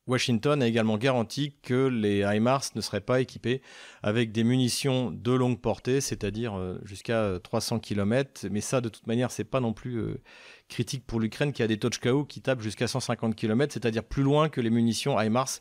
Washington 0.08 0.62
a 0.62 0.67
également 0.67 0.98
garanti 0.98 1.53
que 1.62 1.88
les 1.88 2.22
HIMARS 2.22 2.63
ne 2.75 2.81
seraient 2.81 3.01
pas 3.01 3.22
équipés 3.22 3.62
avec 4.01 4.31
des 4.31 4.43
munitions 4.43 5.12
de 5.12 5.31
longue 5.31 5.60
portée, 5.60 6.01
c'est-à-dire 6.01 6.58
euh, 6.58 6.79
jusqu'à 6.84 7.39
300 7.43 7.79
km. 7.79 8.48
Mais 8.50 8.62
ça, 8.62 8.81
de 8.81 8.89
toute 8.89 9.05
manière, 9.08 9.31
c'est 9.31 9.43
pas 9.43 9.60
non 9.60 9.74
plus 9.74 9.98
euh, 9.98 10.22
critique 10.70 11.05
pour 11.05 11.20
l'Ukraine 11.20 11.53
qui 11.53 11.62
a 11.62 11.67
des 11.67 11.77
Tochkao 11.77 12.25
qui 12.25 12.41
tapent 12.41 12.62
jusqu'à 12.62 12.88
150 12.88 13.36
km, 13.36 13.74
c'est-à-dire 13.74 14.03
plus 14.03 14.24
loin 14.24 14.50
que 14.50 14.60
les 14.60 14.72
munitions 14.72 15.20
HIMARS 15.20 15.60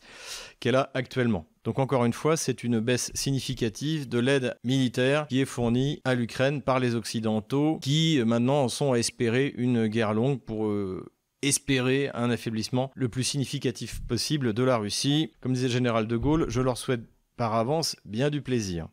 qu'elle 0.58 0.76
a 0.76 0.90
actuellement. 0.94 1.46
Donc 1.64 1.78
encore 1.78 2.06
une 2.06 2.14
fois, 2.14 2.38
c'est 2.38 2.64
une 2.64 2.80
baisse 2.80 3.10
significative 3.14 4.08
de 4.08 4.18
l'aide 4.18 4.56
militaire 4.64 5.26
qui 5.26 5.40
est 5.40 5.46
fournie 5.46 6.00
à 6.04 6.14
l'Ukraine 6.14 6.62
par 6.62 6.80
les 6.80 6.94
Occidentaux 6.94 7.78
qui 7.82 8.22
maintenant 8.24 8.68
sont 8.68 8.92
à 8.92 8.96
espérer 8.96 9.52
une 9.56 9.86
guerre 9.88 10.14
longue 10.14 10.40
pour... 10.40 10.66
Euh, 10.66 11.04
espérer 11.42 12.10
un 12.14 12.30
affaiblissement 12.30 12.90
le 12.94 13.08
plus 13.08 13.24
significatif 13.24 14.00
possible 14.06 14.52
de 14.52 14.62
la 14.62 14.76
Russie. 14.76 15.32
Comme 15.40 15.52
disait 15.52 15.68
le 15.68 15.72
général 15.72 16.06
de 16.06 16.16
Gaulle, 16.16 16.46
je 16.48 16.60
leur 16.60 16.78
souhaite 16.78 17.02
par 17.36 17.54
avance 17.54 17.96
bien 18.04 18.30
du 18.30 18.42
plaisir. 18.42 18.88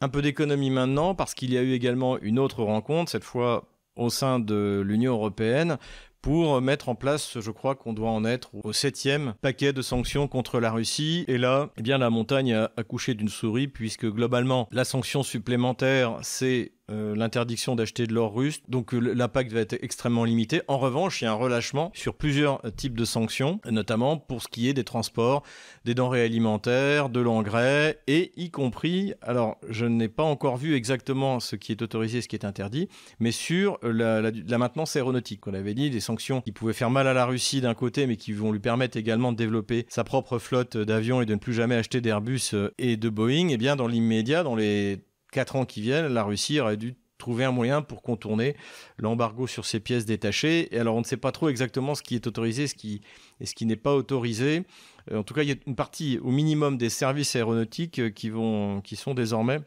Un 0.00 0.08
peu 0.08 0.22
d'économie 0.22 0.70
maintenant, 0.70 1.14
parce 1.14 1.34
qu'il 1.34 1.52
y 1.52 1.58
a 1.58 1.62
eu 1.62 1.72
également 1.72 2.18
une 2.18 2.38
autre 2.38 2.62
rencontre, 2.62 3.10
cette 3.10 3.24
fois 3.24 3.68
au 3.96 4.08
sein 4.08 4.38
de 4.38 4.82
l'Union 4.84 5.12
européenne, 5.12 5.76
pour 6.22 6.60
mettre 6.60 6.90
en 6.90 6.94
place, 6.94 7.38
je 7.40 7.50
crois 7.50 7.74
qu'on 7.74 7.92
doit 7.92 8.10
en 8.10 8.24
être 8.24 8.50
au 8.54 8.72
septième 8.72 9.34
paquet 9.40 9.72
de 9.72 9.80
sanctions 9.80 10.28
contre 10.28 10.60
la 10.60 10.70
Russie. 10.70 11.24
Et 11.28 11.38
là, 11.38 11.70
eh 11.78 11.82
bien, 11.82 11.96
la 11.96 12.10
montagne 12.10 12.52
a 12.52 12.72
accouché 12.76 13.14
d'une 13.14 13.30
souris, 13.30 13.68
puisque 13.68 14.06
globalement, 14.06 14.68
la 14.70 14.84
sanction 14.84 15.22
supplémentaire, 15.22 16.18
c'est 16.22 16.72
euh, 16.90 17.14
l'interdiction 17.14 17.74
d'acheter 17.76 18.06
de 18.06 18.12
l'or 18.12 18.34
russe. 18.34 18.60
Donc 18.68 18.94
euh, 18.94 18.98
l'impact 18.98 19.52
va 19.52 19.60
être 19.60 19.78
extrêmement 19.82 20.24
limité. 20.24 20.62
En 20.68 20.78
revanche, 20.78 21.20
il 21.20 21.24
y 21.24 21.28
a 21.28 21.32
un 21.32 21.34
relâchement 21.34 21.90
sur 21.94 22.14
plusieurs 22.14 22.60
types 22.76 22.96
de 22.96 23.04
sanctions, 23.04 23.60
notamment 23.70 24.16
pour 24.18 24.42
ce 24.42 24.48
qui 24.48 24.68
est 24.68 24.74
des 24.74 24.84
transports, 24.84 25.42
des 25.84 25.94
denrées 25.94 26.24
alimentaires, 26.24 27.08
de 27.08 27.20
l'engrais, 27.20 28.00
et 28.06 28.32
y 28.36 28.50
compris, 28.50 29.14
alors 29.22 29.58
je 29.68 29.86
n'ai 29.86 30.08
pas 30.08 30.22
encore 30.22 30.56
vu 30.56 30.74
exactement 30.74 31.40
ce 31.40 31.56
qui 31.56 31.72
est 31.72 31.82
autorisé 31.82 32.22
ce 32.22 32.28
qui 32.28 32.36
est 32.36 32.44
interdit, 32.44 32.88
mais 33.18 33.32
sur 33.32 33.78
la, 33.82 34.20
la 34.20 34.58
maintenance 34.58 34.96
aéronautique. 34.96 35.46
On 35.46 35.54
avait 35.54 35.74
dit 35.74 35.90
des 35.90 36.00
sanctions 36.00 36.40
qui 36.40 36.52
pouvaient 36.52 36.72
faire 36.72 36.90
mal 36.90 37.06
à 37.06 37.14
la 37.14 37.24
Russie 37.26 37.60
d'un 37.60 37.74
côté, 37.74 38.06
mais 38.06 38.16
qui 38.16 38.32
vont 38.32 38.52
lui 38.52 38.60
permettre 38.60 38.96
également 38.96 39.32
de 39.32 39.36
développer 39.36 39.86
sa 39.88 40.04
propre 40.04 40.38
flotte 40.38 40.76
d'avions 40.76 41.22
et 41.22 41.26
de 41.26 41.34
ne 41.34 41.38
plus 41.38 41.52
jamais 41.52 41.76
acheter 41.76 42.00
d'Airbus 42.00 42.54
euh, 42.54 42.70
et 42.78 42.96
de 42.96 43.08
Boeing. 43.08 43.48
Et 43.48 43.52
eh 43.54 43.56
bien 43.56 43.76
dans 43.76 43.86
l'immédiat, 43.86 44.42
dans 44.42 44.56
les 44.56 45.00
4 45.32 45.56
ans 45.56 45.64
qui 45.64 45.80
viennent, 45.80 46.06
la 46.06 46.22
Russie 46.22 46.60
aurait 46.60 46.76
dû 46.76 46.96
trouver 47.20 47.44
un 47.44 47.52
moyen 47.52 47.82
pour 47.82 48.02
contourner 48.02 48.56
l'embargo 48.98 49.46
sur 49.46 49.64
ces 49.64 49.78
pièces 49.78 50.06
détachées. 50.06 50.74
Et 50.74 50.78
alors, 50.80 50.96
on 50.96 51.00
ne 51.00 51.04
sait 51.04 51.16
pas 51.16 51.30
trop 51.30 51.48
exactement 51.48 51.94
ce 51.94 52.02
qui 52.02 52.16
est 52.16 52.26
autorisé 52.26 52.66
ce 52.66 52.74
qui, 52.74 53.02
et 53.40 53.46
ce 53.46 53.54
qui 53.54 53.66
n'est 53.66 53.76
pas 53.76 53.94
autorisé. 53.94 54.64
Euh, 55.12 55.18
en 55.18 55.22
tout 55.22 55.34
cas, 55.34 55.42
il 55.42 55.50
y 55.50 55.52
a 55.52 55.56
une 55.66 55.76
partie 55.76 56.18
au 56.18 56.30
minimum 56.30 56.76
des 56.76 56.88
services 56.88 57.36
aéronautiques 57.36 58.00
euh, 58.00 58.10
qui, 58.10 58.30
vont, 58.30 58.80
qui 58.80 58.96
sont 58.96 59.14
désormais 59.14 59.60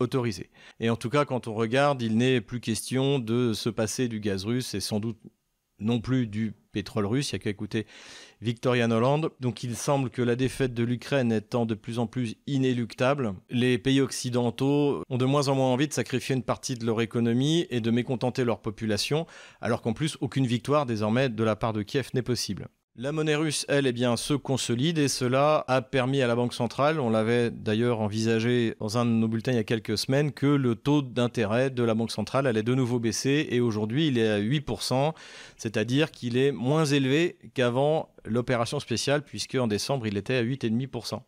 autorisés. 0.00 0.50
Et 0.80 0.90
en 0.90 0.96
tout 0.96 1.08
cas, 1.08 1.24
quand 1.24 1.48
on 1.48 1.54
regarde, 1.54 2.02
il 2.02 2.16
n'est 2.16 2.40
plus 2.40 2.60
question 2.60 3.18
de 3.18 3.52
se 3.52 3.68
passer 3.68 4.08
du 4.08 4.20
gaz 4.20 4.44
russe 4.44 4.74
et 4.74 4.80
sans 4.80 5.00
doute 5.00 5.18
non 5.80 6.00
plus 6.00 6.26
du 6.26 6.54
pétrole 6.72 7.06
russe. 7.06 7.32
Il 7.32 7.34
n'y 7.34 7.40
a 7.40 7.44
qu'à 7.44 7.50
écouter 7.50 7.86
Victoria 8.40 8.86
Noland. 8.86 9.22
Donc 9.40 9.62
il 9.62 9.76
semble 9.76 10.10
que 10.10 10.22
la 10.22 10.36
défaite 10.36 10.74
de 10.74 10.84
l'Ukraine 10.84 11.32
étant 11.32 11.66
de 11.66 11.74
plus 11.74 11.98
en 11.98 12.06
plus 12.06 12.36
inéluctable, 12.46 13.34
les 13.50 13.78
pays 13.78 14.00
occidentaux 14.00 15.02
ont 15.08 15.18
de 15.18 15.24
moins 15.24 15.48
en 15.48 15.54
moins 15.54 15.72
envie 15.72 15.88
de 15.88 15.92
sacrifier 15.92 16.34
une 16.34 16.42
partie 16.42 16.74
de 16.74 16.86
leur 16.86 17.00
économie 17.00 17.66
et 17.70 17.80
de 17.80 17.90
mécontenter 17.90 18.44
leur 18.44 18.60
population, 18.60 19.26
alors 19.60 19.82
qu'en 19.82 19.92
plus 19.92 20.16
aucune 20.20 20.46
victoire 20.46 20.86
désormais 20.86 21.28
de 21.28 21.44
la 21.44 21.56
part 21.56 21.72
de 21.72 21.82
Kiev 21.82 22.10
n'est 22.14 22.22
possible. 22.22 22.68
La 23.00 23.12
monnaie 23.12 23.36
russe, 23.36 23.64
elle, 23.68 23.86
eh 23.86 23.92
bien, 23.92 24.16
se 24.16 24.34
consolide 24.34 24.98
et 24.98 25.06
cela 25.06 25.64
a 25.68 25.82
permis 25.82 26.20
à 26.20 26.26
la 26.26 26.34
Banque 26.34 26.52
centrale, 26.52 26.98
on 26.98 27.10
l'avait 27.10 27.48
d'ailleurs 27.48 28.00
envisagé 28.00 28.74
dans 28.80 28.98
un 28.98 29.06
de 29.06 29.12
nos 29.12 29.28
bulletins 29.28 29.52
il 29.52 29.54
y 29.54 29.58
a 29.58 29.62
quelques 29.62 29.96
semaines, 29.96 30.32
que 30.32 30.46
le 30.46 30.74
taux 30.74 31.00
d'intérêt 31.00 31.70
de 31.70 31.84
la 31.84 31.94
Banque 31.94 32.10
centrale 32.10 32.48
allait 32.48 32.64
de 32.64 32.74
nouveau 32.74 32.98
baisser 32.98 33.46
et 33.52 33.60
aujourd'hui 33.60 34.08
il 34.08 34.18
est 34.18 34.28
à 34.28 34.40
8%, 34.40 35.12
c'est-à-dire 35.56 36.10
qu'il 36.10 36.36
est 36.36 36.50
moins 36.50 36.86
élevé 36.86 37.38
qu'avant 37.54 38.08
l'opération 38.24 38.80
spéciale 38.80 39.22
puisque 39.22 39.54
en 39.54 39.68
décembre 39.68 40.08
il 40.08 40.16
était 40.16 40.34
à 40.34 40.42
8,5%. 40.42 41.20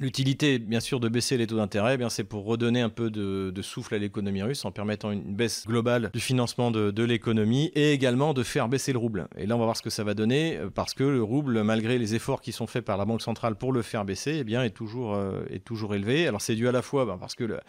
L'utilité, 0.00 0.58
bien 0.58 0.80
sûr, 0.80 0.98
de 0.98 1.08
baisser 1.08 1.36
les 1.36 1.46
taux 1.46 1.56
d'intérêt, 1.56 1.96
eh 2.00 2.04
c'est 2.08 2.24
pour 2.24 2.44
redonner 2.46 2.80
un 2.80 2.88
peu 2.88 3.10
de, 3.10 3.62
souffle 3.62 3.94
à 3.94 3.98
l'économie 3.98 4.42
russe 4.42 4.64
en 4.64 4.72
permettant 4.72 5.12
une 5.12 5.36
baisse 5.36 5.64
globale 5.68 6.10
du 6.12 6.18
financement 6.18 6.72
de, 6.72 7.04
l'économie 7.04 7.70
et 7.76 7.92
également 7.92 8.34
de 8.34 8.42
faire 8.42 8.68
baisser 8.68 8.92
le 8.92 8.98
rouble. 8.98 9.28
Et 9.36 9.46
là, 9.46 9.54
on 9.54 9.58
va 9.60 9.66
voir 9.66 9.76
ce 9.76 9.82
que 9.82 9.90
ça 9.90 10.02
va 10.02 10.14
donner 10.14 10.56
euh, 10.56 10.68
parce 10.68 10.94
que 10.94 11.04
le 11.04 11.22
rouble, 11.22 11.62
malgré 11.62 11.96
les 11.96 12.16
efforts 12.16 12.40
qui 12.40 12.50
sont 12.50 12.66
faits 12.66 12.84
par 12.84 12.96
la 12.96 13.04
Banque 13.04 13.22
centrale 13.22 13.54
pour 13.54 13.72
le 13.72 13.82
faire 13.82 14.04
baisser, 14.04 14.38
eh 14.40 14.44
bien, 14.44 14.64
est 14.64 14.70
toujours, 14.70 15.14
euh, 15.14 15.44
est 15.48 15.64
toujours 15.64 15.94
élevé. 15.94 16.26
Alors, 16.26 16.40
c'est 16.40 16.56
dû 16.56 16.66
à 16.66 16.72
la 16.72 16.82
fois 16.82 17.06
ben, 17.06 17.16
parce 17.16 17.36
que 17.36 17.60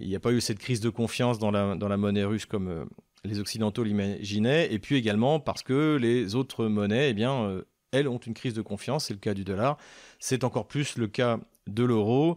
il 0.00 0.08
n'y 0.08 0.16
a 0.16 0.20
pas 0.20 0.32
eu 0.32 0.42
cette 0.42 0.58
crise 0.58 0.80
de 0.80 0.90
confiance 0.90 1.38
dans 1.38 1.50
la, 1.50 1.76
dans 1.76 1.88
la 1.88 1.96
monnaie 1.96 2.24
russe 2.24 2.44
comme 2.44 2.68
euh, 2.68 2.84
les 3.24 3.40
Occidentaux 3.40 3.84
l'imaginaient, 3.84 4.70
et 4.70 4.78
puis 4.78 4.96
également 4.96 5.40
parce 5.40 5.62
que 5.62 5.96
les 5.96 6.34
autres 6.34 6.66
monnaies, 6.66 7.10
eh 7.10 7.14
bien, 7.14 7.62
elles 7.90 8.08
ont 8.08 8.18
une 8.18 8.34
crise 8.34 8.52
de 8.52 8.60
confiance, 8.60 9.06
c'est 9.06 9.14
le 9.14 9.20
cas 9.20 9.32
du 9.32 9.44
dollar. 9.44 9.78
C'est 10.18 10.44
encore 10.44 10.66
plus 10.66 10.98
le 10.98 11.06
cas 11.06 11.38
de 11.66 11.84
l'euro. 11.84 12.36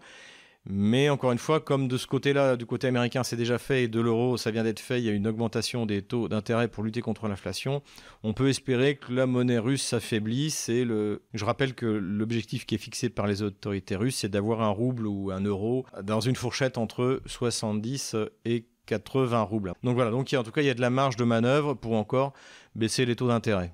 Mais 0.69 1.09
encore 1.09 1.31
une 1.31 1.37
fois, 1.37 1.61
comme 1.61 1.87
de 1.87 1.95
ce 1.95 2.07
côté-là, 2.07 2.57
du 2.57 2.65
côté 2.65 2.87
américain, 2.87 3.23
c'est 3.23 3.37
déjà 3.37 3.57
fait 3.57 3.83
et 3.83 3.87
de 3.87 4.01
l'euro, 4.01 4.35
ça 4.35 4.51
vient 4.51 4.65
d'être 4.65 4.81
fait, 4.81 4.99
il 4.99 5.05
y 5.05 5.09
a 5.09 5.13
une 5.13 5.25
augmentation 5.25 5.85
des 5.85 6.01
taux 6.01 6.27
d'intérêt 6.27 6.67
pour 6.67 6.83
lutter 6.83 6.99
contre 6.99 7.29
l'inflation. 7.29 7.81
On 8.23 8.33
peut 8.33 8.49
espérer 8.49 8.97
que 8.97 9.13
la 9.13 9.27
monnaie 9.27 9.59
russe 9.59 9.83
s'affaiblisse. 9.83 10.69
Je 10.69 11.45
rappelle 11.45 11.73
que 11.73 11.85
l'objectif 11.85 12.65
qui 12.65 12.75
est 12.75 12.79
fixé 12.79 13.07
par 13.07 13.27
les 13.27 13.43
autorités 13.43 13.95
russes, 13.95 14.17
c'est 14.17 14.27
d'avoir 14.27 14.61
un 14.61 14.67
rouble 14.67 15.07
ou 15.07 15.31
un 15.31 15.39
euro 15.39 15.85
dans 16.03 16.19
une 16.19 16.35
fourchette 16.35 16.77
entre 16.77 17.21
70 17.27 18.17
et 18.43 18.65
80 18.87 19.41
roubles. 19.43 19.73
Donc 19.83 19.95
voilà, 19.95 20.11
donc 20.11 20.33
en 20.33 20.43
tout 20.43 20.51
cas, 20.51 20.61
il 20.61 20.67
y 20.67 20.69
a 20.69 20.73
de 20.73 20.81
la 20.81 20.89
marge 20.89 21.15
de 21.15 21.23
manœuvre 21.23 21.75
pour 21.75 21.93
encore 21.93 22.33
baisser 22.75 23.05
les 23.05 23.15
taux 23.15 23.29
d'intérêt. 23.29 23.73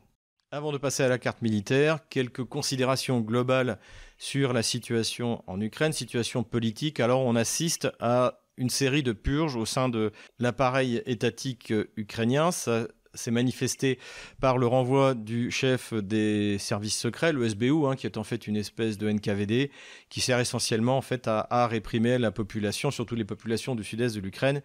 Avant 0.55 0.71
de 0.71 0.77
passer 0.77 1.01
à 1.01 1.07
la 1.07 1.17
carte 1.17 1.41
militaire, 1.41 2.07
quelques 2.11 2.43
considérations 2.43 3.21
globales 3.21 3.79
sur 4.19 4.53
la 4.53 4.61
situation 4.61 5.43
en 5.47 5.59
Ukraine, 5.59 5.93
situation 5.93 6.43
politique. 6.43 6.99
Alors 6.99 7.21
on 7.21 7.35
assiste 7.35 7.87
à 7.99 8.39
une 8.57 8.69
série 8.69 9.01
de 9.01 9.13
purges 9.13 9.55
au 9.55 9.65
sein 9.65 9.89
de 9.89 10.11
l'appareil 10.37 11.01
étatique 11.07 11.73
ukrainien. 11.97 12.51
Ça 12.51 12.87
s'est 13.15 13.31
manifesté 13.31 13.97
par 14.41 14.59
le 14.59 14.67
renvoi 14.67 15.15
du 15.15 15.49
chef 15.49 15.91
des 15.91 16.59
services 16.59 16.99
secrets, 16.99 17.33
le 17.33 17.49
SBU, 17.49 17.87
hein, 17.87 17.95
qui 17.95 18.05
est 18.05 18.17
en 18.19 18.23
fait 18.23 18.45
une 18.45 18.55
espèce 18.55 18.99
de 18.99 19.09
NKVD, 19.09 19.71
qui 20.09 20.21
sert 20.21 20.39
essentiellement 20.39 20.97
en 20.97 21.01
fait 21.01 21.27
à 21.27 21.65
réprimer 21.65 22.19
la 22.19 22.29
population, 22.29 22.91
surtout 22.91 23.15
les 23.15 23.25
populations 23.25 23.73
du 23.73 23.83
sud-est 23.83 24.15
de 24.15 24.21
l'Ukraine, 24.21 24.61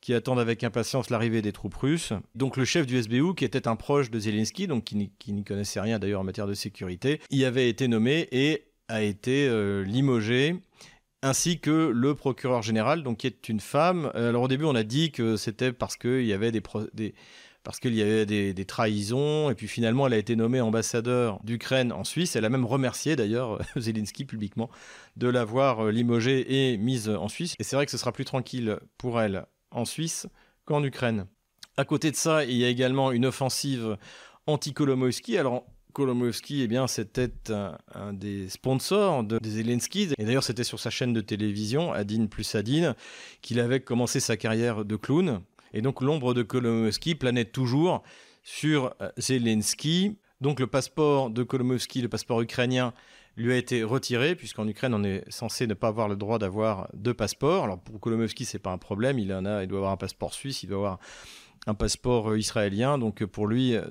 qui 0.00 0.14
attendent 0.14 0.38
avec 0.38 0.62
impatience 0.62 1.10
l'arrivée 1.10 1.42
des 1.42 1.52
troupes 1.52 1.74
russes. 1.74 2.12
Donc 2.34 2.56
le 2.56 2.64
chef 2.64 2.86
du 2.86 3.00
SBU, 3.02 3.34
qui 3.34 3.44
était 3.44 3.68
un 3.68 3.76
proche 3.76 4.10
de 4.10 4.18
Zelensky, 4.18 4.66
donc 4.66 4.84
qui 4.84 5.32
n'y 5.32 5.44
connaissait 5.44 5.80
rien 5.80 5.98
d'ailleurs 5.98 6.20
en 6.20 6.24
matière 6.24 6.46
de 6.46 6.54
sécurité, 6.54 7.20
y 7.30 7.44
avait 7.44 7.68
été 7.68 7.88
nommé 7.88 8.28
et 8.32 8.66
a 8.88 9.02
été 9.02 9.48
euh, 9.48 9.82
limogé 9.84 10.56
ainsi 11.22 11.58
que 11.58 11.90
le 11.92 12.14
procureur 12.14 12.62
général, 12.62 13.02
donc 13.02 13.18
qui 13.18 13.26
est 13.26 13.48
une 13.48 13.60
femme. 13.60 14.10
Alors 14.14 14.44
au 14.44 14.48
début, 14.48 14.64
on 14.64 14.74
a 14.74 14.84
dit 14.84 15.10
que 15.10 15.36
c'était 15.36 15.72
parce 15.72 15.96
qu'il 15.96 16.24
y 16.24 16.32
avait 16.32 16.52
des, 16.52 16.62
parce 17.64 17.80
qu'il 17.80 17.94
y 17.94 18.02
avait 18.02 18.26
des, 18.26 18.64
trahisons, 18.64 19.50
et 19.50 19.54
puis 19.54 19.66
finalement, 19.66 20.06
elle 20.06 20.12
a 20.12 20.18
été 20.18 20.36
nommée 20.36 20.60
ambassadeur 20.60 21.40
d'Ukraine 21.42 21.90
en 21.92 22.04
Suisse. 22.04 22.36
Elle 22.36 22.44
a 22.44 22.48
même 22.48 22.64
remercié 22.64 23.16
d'ailleurs 23.16 23.60
Zelensky 23.76 24.24
publiquement 24.24 24.70
de 25.16 25.28
l'avoir 25.28 25.86
euh, 25.86 25.90
limogée 25.90 26.70
et 26.70 26.76
mise 26.76 27.08
en 27.08 27.28
Suisse. 27.28 27.54
Et 27.58 27.64
c'est 27.64 27.74
vrai 27.74 27.86
que 27.86 27.92
ce 27.92 27.98
sera 27.98 28.12
plus 28.12 28.24
tranquille 28.24 28.78
pour 28.98 29.20
elle 29.20 29.46
en 29.70 29.84
Suisse 29.84 30.26
qu'en 30.64 30.82
Ukraine. 30.84 31.26
À 31.76 31.84
côté 31.84 32.10
de 32.10 32.16
ça, 32.16 32.44
il 32.44 32.56
y 32.56 32.64
a 32.64 32.68
également 32.68 33.12
une 33.12 33.26
offensive 33.26 33.96
anti-Kolomowski. 34.46 35.36
Alors, 35.36 35.66
Kolomowski, 35.96 36.62
eh 36.62 36.66
bien, 36.68 36.86
c'était 36.86 37.32
un, 37.48 38.12
des 38.12 38.50
sponsors 38.50 39.24
de, 39.24 39.38
Zelensky. 39.42 40.10
Et 40.18 40.24
d'ailleurs, 40.24 40.44
c'était 40.44 40.64
sur 40.64 40.78
sa 40.78 40.90
chaîne 40.90 41.12
de 41.14 41.22
télévision, 41.22 41.92
Adine 41.92 42.28
plus 42.28 42.54
Adine, 42.54 42.94
qu'il 43.40 43.60
avait 43.60 43.80
commencé 43.80 44.20
sa 44.20 44.36
carrière 44.36 44.84
de 44.84 44.96
clown. 44.96 45.40
Et 45.72 45.80
donc, 45.80 46.02
l'ombre 46.02 46.34
de 46.34 46.42
Kolomowski 46.42 47.14
planait 47.14 47.46
toujours 47.46 48.02
sur 48.42 48.94
euh, 49.00 49.10
Zelensky. 49.16 50.16
Donc, 50.42 50.60
le 50.60 50.66
passeport 50.66 51.30
de 51.30 51.42
Kolomowski, 51.42 52.02
le 52.02 52.08
passeport 52.08 52.42
ukrainien, 52.42 52.92
lui 53.36 53.52
a 53.52 53.56
été 53.56 53.82
retiré, 53.82 54.34
puisqu'en 54.34 54.66
Ukraine, 54.66 54.94
on 54.94 55.04
est 55.04 55.22
censé 55.30 55.66
ne 55.66 55.74
pas 55.74 55.88
avoir 55.88 56.08
le 56.08 56.16
droit 56.16 56.38
d'avoir 56.38 56.88
deux 56.94 57.14
passeports. 57.14 57.64
Alors 57.64 57.78
pour 57.78 58.00
Kolomowski, 58.00 58.44
c'est 58.44 58.58
pas 58.58 58.72
un 58.72 58.78
problème, 58.78 59.18
il 59.18 59.32
en 59.32 59.44
a, 59.44 59.62
il 59.62 59.68
doit 59.68 59.78
avoir 59.78 59.92
un 59.92 59.96
passeport 59.96 60.32
suisse, 60.32 60.62
il 60.62 60.68
doit 60.68 60.78
avoir 60.78 60.98
un 61.66 61.74
passeport 61.74 62.30
euh, 62.30 62.38
israélien, 62.38 62.98
donc 62.98 63.22
euh, 63.22 63.26
pour 63.26 63.46
lui, 63.46 63.74
euh, 63.74 63.84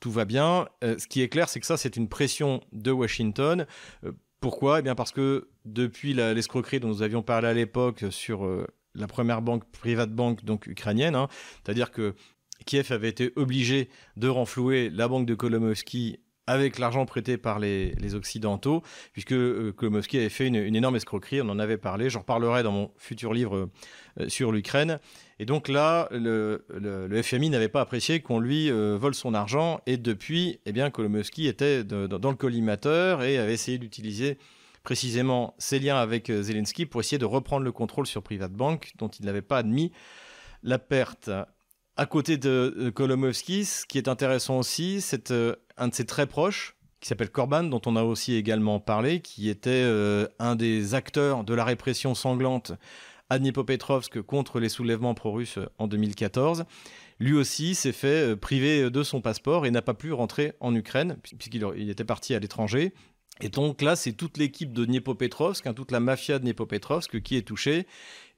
tout 0.00 0.10
va 0.10 0.24
bien. 0.24 0.68
ce 0.82 1.06
qui 1.06 1.22
est 1.22 1.28
clair, 1.28 1.48
c'est 1.48 1.60
que 1.60 1.66
ça, 1.66 1.76
c'est 1.76 1.96
une 1.96 2.08
pression 2.08 2.60
de 2.72 2.90
Washington. 2.90 3.66
pourquoi? 4.40 4.80
Eh 4.80 4.82
bien 4.82 4.96
parce 4.96 5.12
que 5.12 5.48
depuis 5.64 6.12
l'escroquerie 6.12 6.80
dont 6.80 6.88
nous 6.88 7.02
avions 7.02 7.22
parlé 7.22 7.46
à 7.46 7.54
l'époque 7.54 8.06
sur 8.10 8.44
la 8.96 9.06
première 9.06 9.42
banque, 9.42 9.62
private 9.70 10.10
bank, 10.10 10.44
donc 10.44 10.66
ukrainienne, 10.66 11.14
hein, 11.14 11.28
c'est-à-dire 11.62 11.92
que 11.92 12.16
Kiev 12.66 12.90
avait 12.90 13.10
été 13.10 13.32
obligé 13.36 13.90
de 14.16 14.26
renflouer 14.26 14.90
la 14.90 15.06
banque 15.06 15.24
de 15.24 15.36
Kolomowski 15.36 16.18
avec 16.46 16.78
l'argent 16.78 17.06
prêté 17.06 17.36
par 17.36 17.58
les, 17.58 18.14
Occidentaux, 18.14 18.82
puisque 19.12 19.32
euh, 19.32 19.72
avait 19.80 20.28
fait 20.28 20.46
une, 20.46 20.56
énorme 20.56 20.96
escroquerie, 20.96 21.40
on 21.40 21.48
en 21.48 21.58
avait 21.58 21.78
parlé, 21.78 22.10
j'en 22.10 22.20
reparlerai 22.20 22.62
dans 22.62 22.72
mon 22.72 22.90
futur 22.96 23.32
livre 23.32 23.70
euh, 24.20 24.28
sur 24.28 24.52
l'Ukraine. 24.52 24.98
Et 25.38 25.46
donc 25.46 25.68
là, 25.68 26.08
le, 26.10 26.64
FMI 27.22 27.50
n'avait 27.50 27.68
pas 27.68 27.80
apprécié 27.80 28.20
qu'on 28.20 28.38
lui 28.38 28.70
euh, 28.70 28.96
vole 28.98 29.14
son 29.14 29.34
argent, 29.34 29.80
et 29.86 29.96
depuis, 29.96 30.60
eh 30.66 30.72
bien, 30.72 30.90
Kolomowski 30.90 31.46
était 31.46 31.84
dans 31.84 32.30
le 32.30 32.36
collimateur 32.36 33.22
et 33.22 33.38
avait 33.38 33.54
essayé 33.54 33.78
d'utiliser 33.78 34.38
précisément 34.82 35.54
ses 35.58 35.78
liens 35.78 35.96
avec 35.96 36.30
Zelensky 36.30 36.86
pour 36.86 37.00
essayer 37.00 37.18
de 37.18 37.24
reprendre 37.24 37.64
le 37.64 37.70
contrôle 37.70 38.06
sur 38.06 38.22
Private 38.22 38.52
Bank, 38.52 38.92
dont 38.98 39.08
il 39.08 39.24
n'avait 39.24 39.42
pas 39.42 39.58
admis 39.58 39.92
la 40.64 40.80
perte 40.80 41.30
À 42.02 42.06
côté 42.06 42.36
de 42.36 42.90
Kolomovski, 42.92 43.64
ce 43.64 43.86
qui 43.86 43.96
est 43.96 44.08
intéressant 44.08 44.58
aussi, 44.58 45.00
c'est 45.00 45.32
un 45.76 45.86
de 45.86 45.94
ses 45.94 46.04
très 46.04 46.26
proches, 46.26 46.74
qui 46.98 47.06
s'appelle 47.06 47.30
Korban, 47.30 47.62
dont 47.62 47.80
on 47.86 47.94
a 47.94 48.02
aussi 48.02 48.34
également 48.34 48.80
parlé, 48.80 49.20
qui 49.20 49.48
était 49.48 49.88
un 50.40 50.56
des 50.56 50.94
acteurs 50.94 51.44
de 51.44 51.54
la 51.54 51.64
répression 51.64 52.16
sanglante 52.16 52.72
à 53.30 53.38
Dnipropetrovsk 53.38 54.20
contre 54.20 54.58
les 54.58 54.68
soulèvements 54.68 55.14
pro-russes 55.14 55.60
en 55.78 55.86
2014 55.86 56.64
lui 57.20 57.34
aussi 57.34 57.76
s'est 57.76 57.92
fait 57.92 58.34
priver 58.34 58.90
de 58.90 59.02
son 59.04 59.20
passeport 59.20 59.64
et 59.64 59.70
n'a 59.70 59.80
pas 59.80 59.94
pu 59.94 60.12
rentrer 60.12 60.54
en 60.58 60.74
Ukraine, 60.74 61.18
puisqu'il 61.22 61.88
était 61.88 62.02
parti 62.02 62.34
à 62.34 62.40
l'étranger. 62.40 62.94
Et 63.40 63.48
donc 63.48 63.80
là, 63.80 63.96
c'est 63.96 64.12
toute 64.12 64.36
l'équipe 64.38 64.72
de 64.72 64.84
Dniepopetrovsk, 64.84 65.66
hein, 65.66 65.72
toute 65.72 65.90
la 65.90 66.00
mafia 66.00 66.38
de 66.38 66.44
Dniepopetrovsk 66.44 67.22
qui 67.22 67.36
est 67.36 67.42
touchée. 67.42 67.86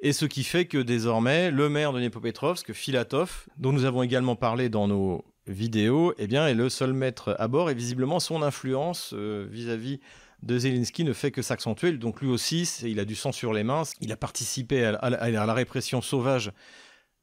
Et 0.05 0.13
ce 0.13 0.27
qui 0.27 0.45
fait 0.45 0.67
que 0.67 0.77
désormais, 0.77 1.51
le 1.51 1.71
maire 1.71 1.95
de 1.95 1.99
Dniepopetrovsk, 1.99 2.75
Filatov, 2.75 3.47
dont 3.57 3.73
nous 3.73 3.87
avons 3.87 4.03
également 4.03 4.37
parlé 4.37 4.69
dans 4.69 4.87
nos 4.87 5.25
vidéos, 5.47 6.13
eh 6.19 6.27
bien, 6.27 6.47
est 6.47 6.53
le 6.53 6.69
seul 6.69 6.93
maître 6.93 7.35
à 7.39 7.49
bord. 7.49 7.71
Et 7.71 7.75
visiblement, 7.75 8.21
son 8.21 8.43
influence 8.43 9.15
euh, 9.15 9.49
vis-à-vis 9.51 10.01
de 10.43 10.59
Zelensky 10.59 11.05
ne 11.05 11.15
fait 11.15 11.31
que 11.31 11.41
s'accentuer. 11.41 11.93
Donc 11.93 12.21
lui 12.21 12.29
aussi, 12.29 12.71
il 12.83 13.01
a 13.01 13.07
du 13.07 13.15
sang 13.15 13.33
sur 13.33 13.55
les 13.55 13.65
mains. 13.65 13.85
Il 14.03 14.13
a 14.13 14.17
participé 14.19 14.85
à 14.85 15.31
la 15.31 15.55
répression 15.55 16.03
sauvage 16.03 16.53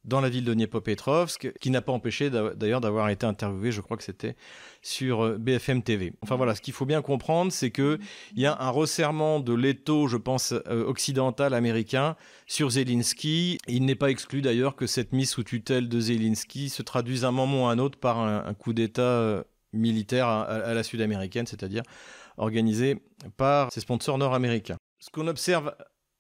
dans 0.04 0.20
la 0.20 0.30
ville 0.30 0.44
de 0.44 0.54
Dniepopetrovsk, 0.54 1.52
qui 1.60 1.70
n'a 1.70 1.82
pas 1.82 1.92
empêché 1.92 2.30
d'ailleurs 2.30 2.82
d'avoir 2.82 3.10
été 3.10 3.26
interviewé, 3.26 3.72
je 3.72 3.82
crois 3.82 3.98
que 3.98 4.04
c'était 4.04 4.36
sur 4.82 5.24
euh, 5.24 5.38
BFM 5.38 5.84
TV. 5.84 6.14
Enfin 6.22 6.36
voilà, 6.36 6.56
ce 6.56 6.62
qu'il 6.62 6.74
faut 6.74 6.86
bien 6.86 7.02
comprendre, 7.02 7.52
c'est 7.52 7.72
qu'il 7.72 8.00
y 8.36 8.46
a 8.46 8.58
un 8.60 8.70
resserrement 8.70 9.40
de 9.40 9.54
l'étau, 9.54 10.08
je 10.08 10.18
pense, 10.18 10.54
euh, 10.54 10.84
occidental 10.86 11.54
américain 11.54 12.16
sur 12.48 12.72
Zelensky. 12.72 13.60
Il 13.68 13.86
n'est 13.86 13.96
pas 13.96 14.10
exclu 14.10 14.42
d'ailleurs 14.42 14.76
que 14.76 14.88
cette 14.88 15.14
mise 15.14 15.30
sous 15.30 15.44
tutelle 15.44 15.88
de 15.88 16.00
Zelensky 16.00 16.70
se 16.70 16.82
traduise 16.82 17.24
un 17.24 17.32
moment 17.32 17.66
ou 17.66 17.68
un 17.68 17.78
autre 17.78 18.00
par 18.00 18.20
un, 18.20 18.54
coup 18.56 18.74
d'État 18.74 19.02
euh, 19.02 19.44
militaire 19.74 20.28
à 20.28 20.74
la 20.74 20.84
sud-américaine, 20.84 21.48
c'est-à-dire 21.48 21.84
organisé 22.38 23.02
par 23.38 23.72
ses 23.72 23.82
sponsors 23.82 24.18
nord-américains. 24.18 24.78
Ce 25.00 25.10
qu'on 25.10 25.28
observe 25.28 25.74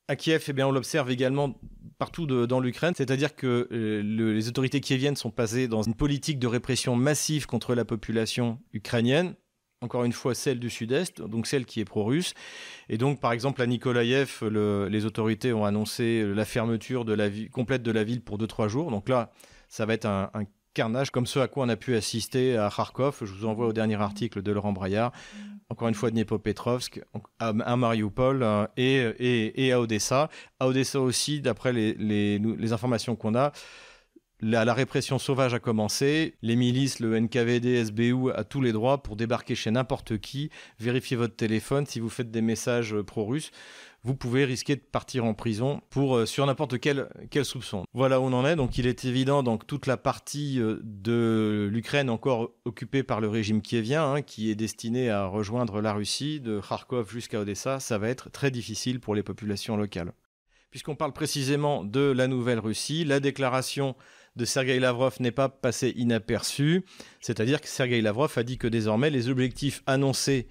à 0.08 0.16
Kiev, 0.16 0.44
eh 0.48 0.54
bien, 0.54 0.68
on 0.68 0.72
l'observe 0.72 1.10
également 1.10 1.60
partout 2.01 2.25
dans 2.25 2.60
l'Ukraine, 2.60 2.96
c'est-à-dire 2.98 3.36
que 3.36 3.67
euh, 3.72 4.01
les 4.01 4.48
autorités 4.48 4.81
kieviennes 4.81 5.15
sont 5.15 5.29
passées 5.29 5.67
dans 5.67 5.84
une 5.84 5.93
politique 5.93 6.39
de 6.39 6.48
répression 6.48 6.96
massive 6.96 7.46
contre 7.46 7.75
la 7.75 7.86
population 7.86 8.58
ukrainienne, 8.74 9.36
encore 9.81 10.03
une 10.03 10.12
fois 10.12 10.34
celle 10.34 10.58
du 10.58 10.72
sud-est, 10.72 11.22
donc 11.22 11.46
celle 11.46 11.63
qui 11.63 11.79
est 11.79 11.86
pro-russe. 11.86 12.34
Et 12.89 12.98
donc, 12.98 13.20
par 13.20 13.34
exemple, 13.34 13.62
à 13.62 13.67
Nikolaïev, 13.67 14.43
les 14.89 15.05
autorités 15.05 15.53
ont 15.53 15.63
annoncé 15.63 16.25
la 16.25 16.43
fermeture 16.43 17.05
de 17.05 17.13
la 17.13 17.29
complète 17.51 17.84
de 17.84 17.91
la 17.91 18.03
ville 18.03 18.22
pour 18.22 18.39
2-3 18.39 18.67
jours. 18.67 18.89
Donc 18.89 19.08
là, 19.08 19.31
ça 19.70 19.86
va 19.86 19.93
être 19.93 20.08
un, 20.08 20.31
un 20.34 20.46
carnage 20.74 21.12
comme 21.12 21.27
ce 21.27 21.38
à 21.38 21.48
quoi 21.48 21.65
on 21.65 21.70
a 21.70 21.75
pu 21.75 21.96
assister 21.96 22.58
à 22.58 22.72
Kharkov. 22.75 23.20
Je 23.22 23.31
vous 23.31 23.46
envoie 23.46 23.67
au 23.67 23.74
dernier 23.74 24.01
article 24.01 24.41
de 24.41 24.51
Laurent 24.51 24.74
Braillard. 24.74 25.12
Encore 25.72 25.88
une 25.88 25.94
fois, 25.94 26.12
Dniepopetrovsk, 26.12 27.01
à, 27.40 27.54
Mariupol 27.78 28.44
euh, 28.44 28.68
et, 28.75 29.68
et, 29.68 29.72
à 29.72 29.80
Odessa. 29.80 30.30
À 30.60 30.68
Odessa 30.68 31.00
aussi, 31.00 31.40
d'après 31.40 31.72
les, 31.72 31.94
les, 31.94 32.74
informations 32.74 33.16
qu'on 33.16 33.36
a, 33.36 33.54
la, 34.42 34.74
répression 34.74 35.18
sauvage 35.18 35.54
a 35.54 35.60
commencé. 35.60 36.36
Les 36.42 36.58
milices, 36.58 37.00
le 37.00 37.18
NKVD, 37.18 37.86
SBU, 37.86 38.32
a 38.36 38.44
tous 38.44 38.60
les 38.60 38.74
droits 38.74 39.01
pour 39.01 39.16
débarquer 39.16 39.56
chez 39.56 39.72
n'importe 39.72 40.18
qui, 40.18 40.50
vérifier 40.78 41.16
votre 41.16 41.38
téléphone 41.38 41.86
si 41.86 42.01
vous 42.01 42.10
faites 42.10 42.32
des 42.32 42.42
messages 42.42 42.94
pro-russes 43.04 43.51
vous 44.03 44.15
pouvez 44.15 44.46
risquer 44.46 44.75
de 44.75 44.81
partir 44.81 45.25
en 45.25 45.34
prison 45.34 45.81
pour 45.89 46.17
euh, 46.17 46.25
sur 46.25 46.46
n'importe 46.46 46.79
quel, 46.79 47.08
quel 47.29 47.46
soupçon. 47.46 47.86
Voilà 47.93 48.20
où 48.20 48.24
on 48.24 48.34
en 48.34 48.46
est. 48.46 48.55
Donc 48.55 48.77
il 48.77 48.88
est 48.88 49.05
évident 49.05 49.43
donc 49.43 49.67
toute 49.67 49.86
la 49.86 49.98
partie 49.98 50.60
euh, 50.60 50.79
de 50.84 51.70
l'Ukraine 51.72 52.10
encore 52.10 52.51
occupée 52.65 53.03
par 53.03 53.22
le 53.22 53.29
régime 53.29 53.62
kievien, 53.62 54.13
hein, 54.13 54.22
qui 54.22 54.50
est 54.50 54.55
destiné 54.55 55.10
à 55.10 55.25
rejoindre 55.25 55.81
la 55.81 55.93
Russie 55.93 56.39
de 56.39 56.60
Kharkov 56.60 57.12
jusqu'à 57.12 57.39
Odessa, 57.39 57.79
ça 57.79 57.98
va 57.98 58.10
être 58.10 58.31
très 58.31 58.51
difficile 58.51 59.00
pour 59.00 59.15
les 59.15 59.24
populations 59.24 59.77
locales. 59.77 60.13
Puisqu'on 60.72 60.96
parle 60.96 61.12
précisément 61.12 61.84
de 61.84 62.00
la 62.00 62.27
nouvelle 62.27 62.60
Russie, 62.60 63.03
la 63.03 63.20
déclaration 63.20 63.96
de 64.38 64.46
Sergei 64.46 64.79
Lavrov 64.79 65.17
n'est 65.20 65.31
pas 65.31 65.50
passée 65.50 65.94
inaperçue, 65.98 66.85
c'est-à-dire 67.20 67.59
que 67.59 67.68
Sergei 67.68 68.01
Lavrov 68.01 68.31
a 68.37 68.44
dit 68.44 68.57
que 68.57 68.68
désormais 68.68 69.09
les 69.09 69.27
objectifs 69.27 69.83
annoncés 69.85 70.48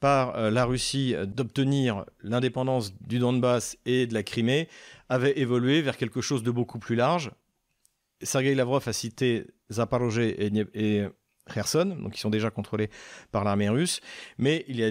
par 0.00 0.36
euh, 0.36 0.50
la 0.50 0.64
Russie 0.64 1.14
d'obtenir 1.26 2.04
l'indépendance 2.22 2.94
du 3.00 3.18
Donbass 3.18 3.76
et 3.86 4.06
de 4.06 4.14
la 4.14 4.22
Crimée 4.22 4.68
avait 5.08 5.38
évolué 5.38 5.82
vers 5.82 5.96
quelque 5.96 6.20
chose 6.20 6.42
de 6.42 6.50
beaucoup 6.50 6.78
plus 6.78 6.96
large. 6.96 7.30
Sergei 8.22 8.54
Lavrov 8.54 8.86
a 8.86 8.92
cité 8.92 9.46
Zaporozhye 9.70 10.34
et, 10.74 11.04
Kherson, 11.52 11.96
donc 12.00 12.12
qui 12.12 12.20
sont 12.20 12.30
déjà 12.30 12.50
contrôlés 12.50 12.90
par 13.32 13.44
l'armée 13.44 13.68
russe, 13.68 14.00
mais 14.38 14.64
il 14.68 14.82
a 14.84 14.90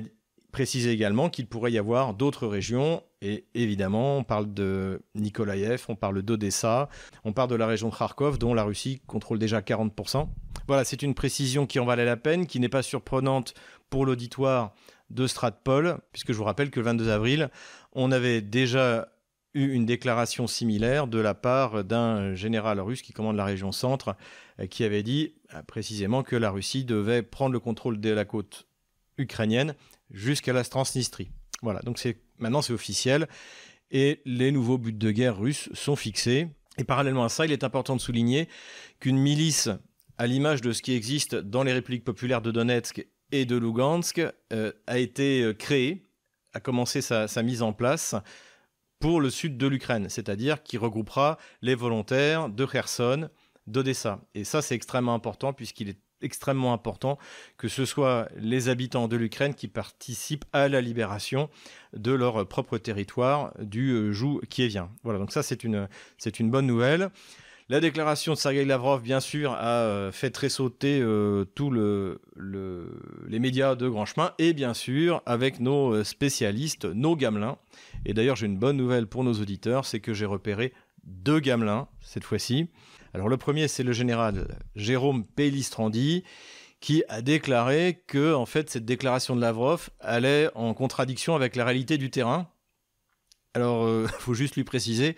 précisé 0.52 0.92
également 0.92 1.30
qu'il 1.30 1.48
pourrait 1.48 1.72
y 1.72 1.78
avoir 1.78 2.14
d'autres 2.14 2.48
régions, 2.48 3.04
et 3.22 3.46
évidemment, 3.54 4.18
on 4.18 4.24
parle 4.24 4.54
de 4.54 5.02
Nikolaïev, 5.16 5.86
on 5.90 5.96
parle 5.96 6.22
d'Odessa, 6.24 6.90
on 7.24 7.34
parle 7.34 7.50
de 7.50 7.56
la 7.56 7.68
région 7.68 7.90
de 7.90 7.96
Kharkov, 7.96 8.40
dont 8.40 8.54
la 8.54 8.64
Russie 8.64 9.02
contrôle 9.06 9.40
déjà 9.40 9.62
40%. 9.62 10.28
Voilà, 10.68 10.84
c'est 10.84 11.02
une 11.02 11.14
précision 11.14 11.68
qui 11.68 11.80
en 11.80 11.86
valait 11.86 12.06
la 12.06 12.18
peine, 12.18 12.48
qui 12.48 12.60
n'est 12.60 12.70
pas 12.70 12.82
surprenante 12.82 13.54
pour 13.90 14.06
l'auditoire 14.06 14.74
de 15.10 15.28
Stratpol, 15.28 16.00
puisque 16.12 16.32
je 16.32 16.38
vous 16.38 16.44
rappelle 16.44 16.72
que 16.72 16.80
le 16.80 16.86
22 16.86 17.10
avril, 17.10 17.50
on 17.94 18.12
avait 18.12 18.42
déjà 18.42 19.10
eu 19.54 19.72
une 19.72 19.86
déclaration 19.86 20.48
similaire 20.48 21.08
de 21.08 21.20
la 21.20 21.34
part 21.34 21.84
d'un 21.84 22.36
général 22.36 22.80
russe 22.80 23.02
qui 23.02 23.14
commande 23.14 23.36
la 23.36 23.46
région 23.46 23.72
centre, 23.72 24.16
euh, 24.60 24.68
qui 24.68 24.84
avait 24.84 25.04
dit 25.04 25.36
euh, 25.54 25.64
précisément 25.64 26.24
que 26.24 26.36
la 26.36 26.52
Russie 26.52 26.86
devait 26.86 27.24
prendre 27.24 27.54
le 27.54 27.60
contrôle 27.60 28.00
de 28.00 28.10
la 28.10 28.26
côte 28.26 28.68
ukrainienne 29.18 29.76
jusqu'à 30.12 30.54
la 30.54 30.64
Transnistrie. 30.64 31.32
Voilà, 31.62 31.80
donc 31.82 31.98
c'est 31.98 32.22
maintenant 32.38 32.62
c'est 32.62 32.74
officiel 32.74 33.28
et 33.92 34.22
les 34.26 34.52
nouveaux 34.52 34.78
buts 34.78 34.94
de 34.94 35.12
guerre 35.12 35.38
russes 35.38 35.70
sont 35.74 35.96
fixés. 35.96 36.48
Et 36.78 36.84
parallèlement 36.84 37.26
à 37.26 37.30
ça, 37.30 37.46
il 37.46 37.52
est 37.52 37.64
important 37.64 37.96
de 37.96 38.02
souligner 38.02 38.48
qu'une 39.00 39.18
milice, 39.18 39.70
à 40.18 40.28
l'image 40.28 40.62
de 40.62 40.72
ce 40.72 40.82
qui 40.82 40.94
existe 40.94 41.36
dans 41.36 41.64
les 41.64 41.74
républiques 41.74 42.06
populaires 42.06 42.42
de 42.42 42.52
Donetsk 42.52 43.06
et 43.32 43.46
de 43.46 43.56
Lugansk 43.56 44.22
euh, 44.54 44.72
a 44.88 44.98
été 44.98 45.44
euh, 45.44 45.54
créé, 45.54 46.06
a 46.54 46.60
commencé 46.60 47.02
sa, 47.02 47.28
mise 47.44 47.62
en 47.62 47.74
place 47.74 48.16
pour 49.00 49.22
le 49.22 49.30
sud 49.30 49.58
de 49.58 49.68
l'Ukraine, 49.68 50.10
c'est-à-dire 50.10 50.64
qui 50.64 50.78
regroupera 50.78 51.38
les 51.62 51.76
volontaires 51.76 52.50
de 52.50 52.66
Kherson, 52.66 53.30
d'Odessa. 53.68 54.22
Et 54.34 54.44
ça, 54.44 54.62
c'est 54.62 54.76
extrêmement 54.76 55.14
important 55.14 55.54
puisqu'il 55.54 55.90
est 55.90 56.00
extrêmement 56.22 56.74
important 56.74 57.18
que 57.58 57.70
ce 57.70 57.86
soit 57.86 58.28
les 58.36 58.68
habitants 58.68 59.08
de 59.08 59.16
l'Ukraine 59.16 59.54
qui 59.54 59.70
participent 59.70 60.44
à 60.52 60.68
la 60.68 60.82
libération 60.82 61.50
de 61.94 62.12
leur 62.12 62.46
propre 62.48 62.78
territoire 62.78 63.54
du 63.60 63.92
euh, 63.92 64.12
joug 64.12 64.42
kievien. 64.50 64.92
Voilà, 65.04 65.20
donc 65.20 65.32
ça 65.32 65.44
c'est 65.44 65.64
une, 65.64 65.88
c'est 66.18 66.40
une 66.40 66.52
bonne 66.52 66.68
nouvelle. 66.68 67.10
La 67.72 67.80
déclaration 67.80 68.34
de 68.34 68.38
Sergei 68.40 68.66
Lavrov, 68.66 69.04
bien 69.04 69.20
sûr, 69.20 69.52
a 69.52 69.84
euh, 69.84 70.12
fait 70.12 70.32
tressauter 70.32 71.02
euh, 71.04 71.46
tous 71.54 71.70
le, 71.70 72.20
les 73.28 73.38
médias 73.38 73.76
de 73.76 73.88
grand 73.88 74.08
chemin 74.08 74.34
et 74.40 74.54
bien 74.54 74.74
sûr 74.74 75.22
avec 75.28 75.60
nos 75.60 75.94
euh, 75.94 76.04
spécialistes, 76.04 76.86
nos 76.86 77.16
gamelins. 77.16 77.60
Et 78.06 78.16
d'ailleurs, 78.16 78.36
j'ai 78.36 78.48
une 78.48 78.58
bonne 78.58 78.76
nouvelle 78.76 79.06
pour 79.06 79.24
nos 79.24 79.34
auditeurs, 79.34 79.86
c'est 79.86 80.00
que 80.00 80.16
j'ai 80.16 80.26
repéré 80.26 80.74
deux 81.04 81.40
gamelins 81.40 81.88
cette 82.02 82.24
fois-ci. 82.24 82.70
Alors 83.14 83.30
le 83.30 83.38
premier, 83.38 83.68
c'est 83.68 83.84
le 83.84 83.94
général 83.94 84.48
Jérôme 84.76 85.24
Pellistrandi 85.24 86.24
qui 86.80 87.04
a 87.08 87.22
déclaré 87.22 88.04
que 88.08 88.34
en 88.34 88.48
fait 88.48 88.72
cette 88.72 88.86
déclaration 88.86 89.36
de 89.36 89.42
Lavrov 89.42 89.92
allait 90.00 90.50
en 90.56 90.74
contradiction 90.74 91.36
avec 91.36 91.56
la 91.56 91.66
réalité 91.66 92.00
du 92.00 92.10
terrain. 92.10 92.50
Alors, 93.54 93.88
il 93.88 94.08
faut 94.20 94.34
juste 94.34 94.56
lui 94.56 94.64
préciser 94.64 95.16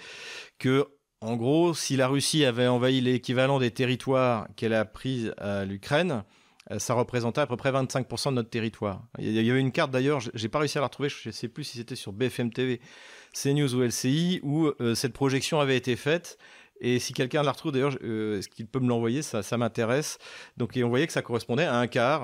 que 0.60 0.88
en 1.22 1.36
gros, 1.36 1.76
si 1.76 1.96
la 1.96 2.08
Russie 2.08 2.46
avait 2.46 2.68
envahi 2.68 3.00
l'équivalent 3.00 3.60
des 3.60 3.70
territoires 3.70 4.48
qu'elle 4.56 4.74
a 4.74 4.86
pris 4.86 5.30
à 5.38 5.66
l'Ukraine, 5.66 6.24
euh, 6.72 6.80
ça 6.80 6.96
représentait 6.96 7.42
à 7.42 7.48
peu 7.48 7.58
près 7.58 7.72
25% 7.72 8.30
de 8.30 8.36
notre 8.36 8.50
territoire. 8.50 9.04
Il 9.20 9.32
y 9.32 9.52
avait 9.52 9.60
une 9.60 9.72
carte 9.72 9.92
d'ailleurs, 9.92 10.20
j'ai 10.34 10.50
pas 10.50 10.60
réussi 10.60 10.80
à 10.80 10.82
la 10.82 10.88
retrouver, 10.88 11.10
je 11.10 11.30
ne 11.30 11.32
sais 11.32 11.48
plus 11.48 11.64
si 11.64 11.78
c'était 11.78 11.96
sur 11.96 12.12
BFM 12.12 12.52
TV, 12.52 12.82
CNews 13.34 13.76
ou 13.76 13.84
LCI, 13.84 14.40
où 14.42 14.68
euh, 14.80 14.96
cette 14.96 15.14
projection 15.14 15.60
avait 15.60 15.78
été 15.78 15.96
faite. 15.96 16.40
Et 16.84 16.98
si 16.98 17.14
quelqu'un 17.14 17.44
la 17.44 17.52
retrouve, 17.52 17.72
d'ailleurs, 17.72 17.96
euh, 18.04 18.40
est-ce 18.40 18.50
qu'il 18.50 18.66
peut 18.66 18.80
me 18.80 18.90
l'envoyer? 18.90 19.22
Ça, 19.22 19.44
ça 19.44 19.58
m'intéresse. 19.58 20.18
Donc, 20.58 20.72
on 20.76 20.90
voyait 20.90 21.06
que 21.06 21.14
ça 21.14 21.22
correspondait 21.22 21.66
à 21.66 21.78
un 21.78 21.86
quart. 21.86 22.24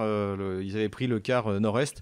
ils 0.63 0.75
avaient 0.75 0.89
pris 0.89 1.05
le 1.05 1.19
quart 1.19 1.59
nord-est 1.59 2.01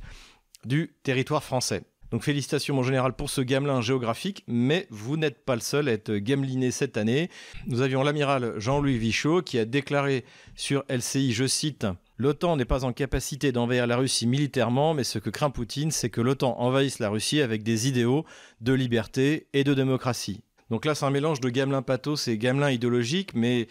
du 0.63 0.95
territoire 1.03 1.43
français. 1.43 1.83
Donc 2.15 2.23
félicitations 2.23 2.73
mon 2.73 2.81
général 2.81 3.11
pour 3.11 3.29
ce 3.29 3.41
gamelin 3.41 3.81
géographique, 3.81 4.45
mais 4.47 4.87
vous 4.89 5.17
n'êtes 5.17 5.43
pas 5.43 5.55
le 5.55 5.59
seul 5.59 5.89
à 5.89 5.91
être 5.91 6.15
gameliné 6.15 6.71
cette 6.71 6.95
année. 6.95 7.29
Nous 7.67 7.81
avions 7.81 8.03
l'amiral 8.03 8.53
Jean-Louis 8.55 8.97
Vichot 8.97 9.41
qui 9.41 9.59
a 9.59 9.65
déclaré 9.65 10.23
sur 10.55 10.85
LCI, 10.87 11.33
je 11.33 11.45
cite, 11.45 11.85
L'OTAN 12.17 12.55
n'est 12.55 12.63
pas 12.63 12.85
en 12.85 12.93
capacité 12.93 13.51
d'envahir 13.51 13.85
la 13.85 13.97
Russie 13.97 14.27
militairement, 14.27 14.93
mais 14.93 15.03
ce 15.03 15.19
que 15.19 15.29
craint 15.29 15.49
Poutine, 15.49 15.91
c'est 15.91 16.09
que 16.09 16.21
l'OTAN 16.21 16.55
envahisse 16.57 16.99
la 16.99 17.09
Russie 17.09 17.41
avec 17.41 17.63
des 17.63 17.89
idéaux 17.89 18.23
de 18.61 18.71
liberté 18.71 19.47
et 19.51 19.65
de 19.65 19.73
démocratie. 19.73 20.39
Donc 20.69 20.85
là, 20.85 20.95
c'est 20.95 21.03
un 21.03 21.11
mélange 21.11 21.41
de 21.41 21.49
gamelin 21.49 21.81
pathos 21.81 22.29
et 22.29 22.37
gamelin 22.37 22.71
idéologique, 22.71 23.33
mais 23.35 23.67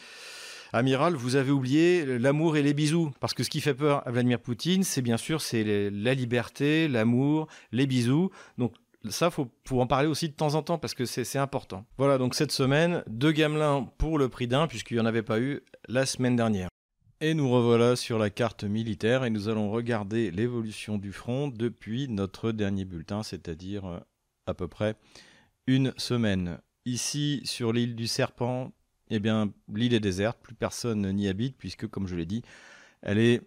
Amiral, 0.74 1.14
vous 1.14 1.36
avez 1.36 1.52
oublié 1.52 2.04
l'amour 2.18 2.56
et 2.56 2.62
les 2.62 2.74
bisous. 2.74 3.12
Parce 3.20 3.32
que 3.32 3.44
ce 3.44 3.50
qui 3.50 3.60
fait 3.60 3.74
peur 3.74 4.04
à 4.08 4.10
Vladimir 4.10 4.40
Poutine, 4.40 4.82
c'est 4.82 5.02
bien 5.02 5.16
sûr 5.16 5.40
la 5.52 6.14
liberté, 6.14 6.88
l'amour, 6.88 7.46
les 7.70 7.86
bisous. 7.86 8.30
Donc 8.58 8.74
ça, 9.08 9.30
faut, 9.30 9.48
faut 9.64 9.80
en 9.80 9.86
parler 9.86 10.08
aussi 10.08 10.28
de 10.28 10.34
temps 10.34 10.56
en 10.56 10.62
temps 10.62 10.78
parce 10.78 10.94
que 10.94 11.04
c'est 11.04 11.38
important. 11.38 11.86
Voilà, 11.96 12.18
donc 12.18 12.34
cette 12.34 12.50
semaine, 12.50 13.04
deux 13.06 13.30
gamelins 13.30 13.88
pour 13.98 14.18
le 14.18 14.28
prix 14.28 14.48
d'un, 14.48 14.66
puisqu'il 14.66 14.94
n'y 14.94 15.00
en 15.00 15.06
avait 15.06 15.22
pas 15.22 15.38
eu 15.38 15.60
la 15.86 16.06
semaine 16.06 16.34
dernière. 16.34 16.68
Et 17.20 17.34
nous 17.34 17.48
revoilà 17.48 17.94
sur 17.94 18.18
la 18.18 18.30
carte 18.30 18.64
militaire 18.64 19.24
et 19.24 19.30
nous 19.30 19.48
allons 19.48 19.70
regarder 19.70 20.32
l'évolution 20.32 20.98
du 20.98 21.12
front 21.12 21.46
depuis 21.46 22.08
notre 22.08 22.50
dernier 22.50 22.84
bulletin, 22.84 23.22
c'est-à-dire 23.22 23.86
euh, 23.86 24.00
à 24.48 24.54
peu 24.54 24.66
près 24.66 24.96
une 25.68 25.94
semaine. 25.98 26.58
Ici, 26.84 27.42
sur 27.44 27.72
l'île 27.72 27.94
du 27.94 28.08
Serpent, 28.08 28.72
eh 29.14 29.72
l'île 29.72 29.94
est 29.94 30.00
déserte, 30.00 30.38
plus 30.40 30.54
personne 30.54 31.10
n'y 31.12 31.28
habite 31.28 31.56
puisque, 31.56 31.86
comme 31.88 32.06
je 32.06 32.16
l'ai 32.16 32.26
dit, 32.26 32.42
elle 33.02 33.18
est 33.18 33.42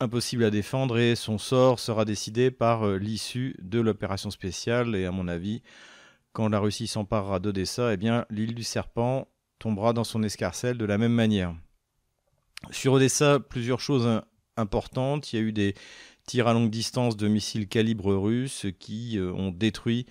impossible 0.00 0.44
à 0.44 0.50
défendre 0.50 0.98
et 0.98 1.14
son 1.16 1.38
sort 1.38 1.80
sera 1.80 2.04
décidé 2.04 2.50
par 2.50 2.86
euh, 2.86 2.98
l'issue 2.98 3.56
de 3.60 3.80
l'opération 3.80 4.30
spéciale. 4.30 4.94
Et 4.94 5.06
à 5.06 5.10
mon 5.10 5.28
avis, 5.28 5.62
quand 6.32 6.48
la 6.48 6.58
Russie 6.58 6.86
s'emparera 6.86 7.38
d'Odessa, 7.38 7.92
eh 7.92 7.96
bien, 7.96 8.26
l'île 8.30 8.54
du 8.54 8.64
Serpent 8.64 9.28
tombera 9.58 9.92
dans 9.92 10.04
son 10.04 10.22
escarcelle 10.22 10.78
de 10.78 10.84
la 10.84 10.98
même 10.98 11.12
manière. 11.12 11.54
Sur 12.70 12.94
Odessa, 12.94 13.40
plusieurs 13.40 13.80
choses 13.80 14.22
importantes. 14.56 15.32
Il 15.32 15.36
y 15.36 15.38
a 15.38 15.42
eu 15.42 15.52
des 15.52 15.74
tirs 16.26 16.48
à 16.48 16.54
longue 16.54 16.70
distance 16.70 17.16
de 17.16 17.28
missiles 17.28 17.68
calibre 17.68 18.14
russe 18.14 18.66
qui 18.78 19.18
euh, 19.18 19.32
ont 19.32 19.50
détruit 19.50 20.06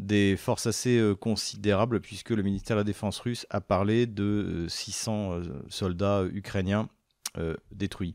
des 0.00 0.36
forces 0.36 0.66
assez 0.66 0.98
euh, 0.98 1.14
considérables 1.14 2.00
puisque 2.00 2.30
le 2.30 2.42
ministère 2.42 2.76
de 2.76 2.80
la 2.80 2.84
Défense 2.84 3.18
russe 3.20 3.46
a 3.50 3.60
parlé 3.60 4.06
de 4.06 4.66
600 4.68 5.40
soldats 5.68 6.24
ukrainiens 6.32 6.88
détruits. 7.70 8.14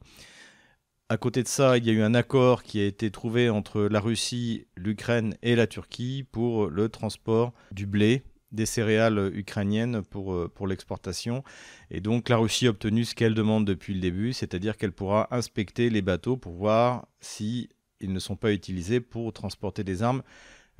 À 1.11 1.17
côté 1.17 1.43
de 1.43 1.47
ça, 1.49 1.77
il 1.77 1.85
y 1.85 1.89
a 1.89 1.93
eu 1.93 2.01
un 2.01 2.15
accord 2.15 2.63
qui 2.63 2.79
a 2.79 2.85
été 2.85 3.11
trouvé 3.11 3.49
entre 3.49 3.81
la 3.81 3.99
Russie, 3.99 4.65
l'Ukraine 4.77 5.35
et 5.43 5.57
la 5.57 5.67
Turquie 5.67 6.25
pour 6.31 6.69
le 6.69 6.87
transport 6.87 7.53
du 7.73 7.85
blé, 7.85 8.23
des 8.53 8.65
céréales 8.65 9.29
ukrainiennes 9.33 10.03
pour, 10.03 10.33
euh, 10.33 10.47
pour 10.47 10.67
l'exportation. 10.67 11.43
Et 11.89 11.99
donc 11.99 12.29
la 12.29 12.37
Russie 12.37 12.67
a 12.67 12.69
obtenu 12.69 13.03
ce 13.03 13.13
qu'elle 13.13 13.33
demande 13.33 13.65
depuis 13.65 13.93
le 13.93 13.99
début, 13.99 14.31
c'est-à-dire 14.31 14.77
qu'elle 14.77 14.93
pourra 14.93 15.27
inspecter 15.35 15.89
les 15.89 16.01
bateaux 16.01 16.37
pour 16.37 16.53
voir 16.53 17.07
si 17.19 17.67
ils 17.99 18.13
ne 18.13 18.19
sont 18.19 18.37
pas 18.37 18.53
utilisés 18.53 19.01
pour 19.01 19.33
transporter 19.33 19.83
des 19.83 20.03
armes 20.03 20.23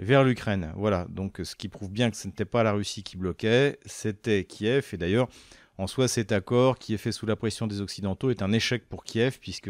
vers 0.01 0.23
l'Ukraine. 0.23 0.73
Voilà, 0.75 1.05
donc 1.09 1.39
ce 1.43 1.55
qui 1.55 1.69
prouve 1.69 1.91
bien 1.91 2.11
que 2.11 2.17
ce 2.17 2.27
n'était 2.27 2.45
pas 2.45 2.63
la 2.63 2.73
Russie 2.73 3.03
qui 3.03 3.17
bloquait, 3.17 3.79
c'était 3.85 4.43
Kiev. 4.43 4.89
Et 4.93 4.97
d'ailleurs, 4.97 5.29
en 5.77 5.87
soi, 5.87 6.07
cet 6.07 6.31
accord 6.31 6.77
qui 6.77 6.93
est 6.93 6.97
fait 6.97 7.11
sous 7.11 7.25
la 7.25 7.35
pression 7.35 7.67
des 7.67 7.81
Occidentaux 7.81 8.29
est 8.29 8.41
un 8.41 8.51
échec 8.51 8.87
pour 8.89 9.03
Kiev, 9.03 9.37
puisque 9.39 9.69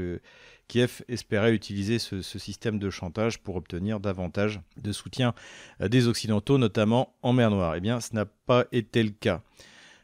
Kiev 0.67 1.03
espérait 1.07 1.53
utiliser 1.53 1.99
ce, 1.99 2.21
système 2.21 2.79
de 2.79 2.89
chantage 2.89 3.39
pour 3.39 3.57
obtenir 3.57 3.99
davantage 3.99 4.61
de 4.81 4.91
soutien 4.91 5.33
des 5.79 6.07
Occidentaux, 6.07 6.57
notamment 6.57 7.15
en 7.21 7.33
mer 7.33 7.51
Noire. 7.51 7.75
Eh 7.75 7.81
bien, 7.81 7.99
ce 7.99 8.15
n'a 8.15 8.25
pas 8.25 8.65
été 8.71 9.03
le 9.03 9.11
cas. 9.11 9.41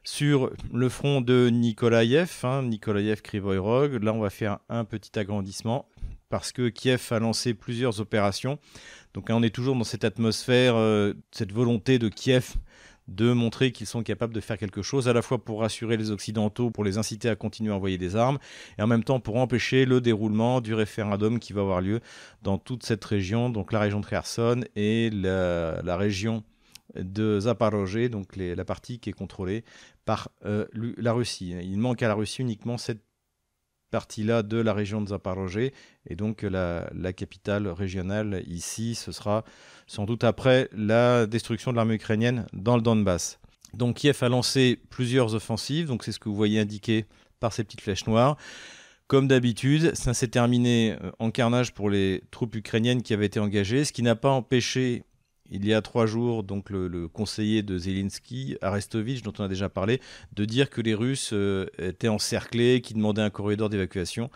Sur 0.04 0.52
le 0.74 0.88
front 0.88 1.20
de 1.20 1.50
Nikolaïev, 1.50 2.40
hein, 2.44 2.64
Nikolaïev 2.64 3.22
Krivoy 3.22 3.58
là 4.00 4.14
on 4.14 4.20
va 4.20 4.30
faire 4.30 4.60
un 4.70 4.86
petit 4.86 5.20
agrandissement 5.20 5.90
parce 6.30 6.52
que 6.52 6.70
Kiev 6.70 7.08
a 7.12 7.20
lancé 7.20 7.54
plusieurs 7.54 8.00
opérations. 8.00 8.60
Donc 9.14 9.28
on 9.30 9.44
est 9.44 9.54
toujours 9.54 9.76
dans 9.76 9.84
cette 9.84 10.04
atmosphère, 10.04 10.76
euh, 10.76 11.14
cette 11.32 11.52
volonté 11.52 12.00
de 12.00 12.10
Kiev 12.10 12.56
de 13.08 13.32
montrer 13.32 13.72
qu'ils 13.72 13.88
sont 13.88 14.04
capables 14.04 14.34
de 14.34 14.42
faire 14.42 14.58
quelque 14.58 14.82
chose, 14.82 15.08
à 15.08 15.14
la 15.14 15.22
fois 15.22 15.44
pour 15.44 15.62
rassurer 15.62 15.98
les 15.98 16.12
Occidentaux, 16.12 16.72
pour 16.72 16.84
les 16.84 16.98
inciter 16.98 17.30
à 17.30 17.36
continuer 17.36 17.72
à 17.72 17.76
envoyer 17.76 17.98
des 17.98 18.16
armes, 18.16 18.38
et 18.78 18.82
en 18.82 18.88
même 18.88 19.04
temps 19.04 19.20
pour 19.20 19.38
empêcher 19.38 19.86
le 19.86 20.02
déroulement 20.02 20.62
du 20.62 20.74
référendum 20.74 21.40
qui 21.40 21.54
va 21.54 21.62
avoir 21.62 21.82
lieu 21.82 22.02
dans 22.42 22.58
toute 22.58 22.84
cette 22.84 23.04
région, 23.06 23.50
donc 23.50 23.72
la 23.72 23.80
région 23.80 24.02
de 24.02 24.06
Kherson 24.06 24.62
et 24.76 25.10
la, 25.10 25.96
région 25.96 26.44
de 26.96 27.40
Zaporozhye, 27.40 28.10
donc 28.10 28.36
la 28.36 28.66
partie 28.66 29.00
qui 29.00 29.10
est 29.10 29.14
contrôlée 29.14 29.64
par 30.06 30.30
euh, 30.46 30.66
la 30.74 31.14
Russie. 31.14 31.56
Il 31.62 31.80
manque 31.80 32.04
à 32.04 32.08
la 32.08 32.14
Russie 32.14 32.42
uniquement 32.42 32.78
cette 32.78 33.07
partie-là 33.90 34.44
de 34.44 34.58
la 34.58 34.74
région 34.74 35.02
de 35.02 35.10
Zaporozhye. 35.10 35.72
Et 36.10 36.16
donc 36.16 36.42
la, 36.42 36.90
capitale 37.14 37.68
régionale 37.68 38.44
ici, 38.48 38.96
ce 38.96 39.12
sera 39.12 39.44
sans 39.88 40.06
doute 40.06 40.24
après 40.24 40.70
la 40.74 41.26
destruction 41.26 41.72
de 41.72 41.78
l'armée 41.78 41.96
ukrainienne 41.96 42.46
dans 42.54 42.76
le 42.76 42.82
Donbass. 42.82 43.40
Donc 43.74 43.98
Kiev 43.98 44.18
a 44.22 44.30
lancé 44.30 44.80
plusieurs 44.90 45.36
offensives, 45.36 45.88
donc 45.88 46.04
c'est 46.04 46.12
ce 46.12 46.20
que 46.20 46.30
vous 46.30 46.36
voyez 46.36 46.60
indiqué 46.60 47.06
par 47.40 47.54
ces 47.54 47.64
petites 47.64 47.82
flèches 47.82 48.08
noires. 48.08 48.38
Comme 49.08 49.28
d'habitude, 49.30 49.96
ça 49.96 50.14
s'est 50.14 50.28
terminé 50.28 50.98
euh, 51.02 51.12
en 51.20 51.32
carnage 51.32 51.74
pour 51.74 51.90
les 51.90 52.24
troupes 52.30 52.56
ukrainiennes 52.56 53.02
qui 53.02 53.14
avaient 53.14 53.26
été 53.26 53.40
engagées, 53.40 53.86
ce 53.86 53.94
qui 53.94 54.04
n'a 54.04 54.16
pas 54.16 54.32
empêché 54.32 55.04
il 55.50 55.66
y 55.66 55.74
a 55.74 55.82
trois 55.82 56.06
jours, 56.06 56.44
donc 56.44 56.70
le, 56.70 57.08
conseiller 57.08 57.62
de 57.64 57.78
Zelensky, 57.78 58.58
Arestovitch, 58.62 59.22
dont 59.22 59.34
on 59.40 59.44
a 59.44 59.48
déjà 59.48 59.70
parlé, 59.70 60.02
de 60.34 60.46
dire 60.46 60.70
que 60.70 60.82
les 60.82 60.94
Russes 60.94 61.32
euh, 61.34 61.66
étaient 61.78 62.08
encerclés, 62.08 62.82
qu'ils 62.82 62.98
demandaient 62.98 63.22
un 63.22 63.30
corridor 63.30 63.70
d'évacuation. 63.70 64.30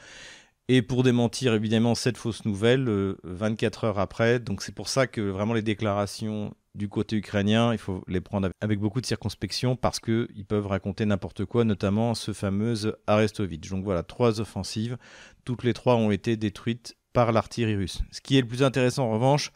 Et 0.67 0.82
pour 0.82 1.04
démentir 1.04 1.54
évidemment 1.54 1.95
cette 1.95 2.17
fausse 2.17 2.45
nouvelle, 2.45 3.15
24 3.24 3.84
euh, 3.84 3.88
heures 3.88 4.00
après, 4.00 4.39
donc 4.39 4.62
c'est 4.62 4.74
pour 4.74 4.88
ça 4.88 5.08
que 5.08 5.21
vraiment 5.21 5.54
les 5.54 5.62
déclarations 5.62 6.54
du 6.76 6.88
côté 6.88 7.17
ukrainien, 7.17 7.74
il 7.74 7.78
faut 7.78 8.04
les 8.08 8.21
prendre 8.21 8.50
avec 8.62 8.80
beaucoup 8.80 9.02
de 9.02 9.06
circonspection 9.06 9.76
parce 9.76 10.00
qu'ils 10.00 10.45
peuvent 10.47 10.67
raconter 10.67 11.06
n'importe 11.06 11.45
quoi, 11.45 11.65
notamment 11.65 12.13
ce 12.15 12.32
fameux 12.32 12.76
Arestovitch. 13.08 13.69
Donc 13.69 13.84
voilà, 13.84 14.04
trois 14.04 14.39
offensives, 14.39 14.97
toutes 15.43 15.63
les 15.63 15.74
trois 15.74 15.95
ont 15.95 16.12
été 16.12 16.38
détruites 16.38 16.95
par 17.13 17.32
l'artillerie 17.32 17.76
russe. 17.76 18.02
Ce 18.12 18.21
qui 18.21 18.38
est 18.38 18.41
le 18.41 18.47
plus 18.47 18.63
intéressant 18.63 19.06
en 19.08 19.12
revanche, 19.12 19.52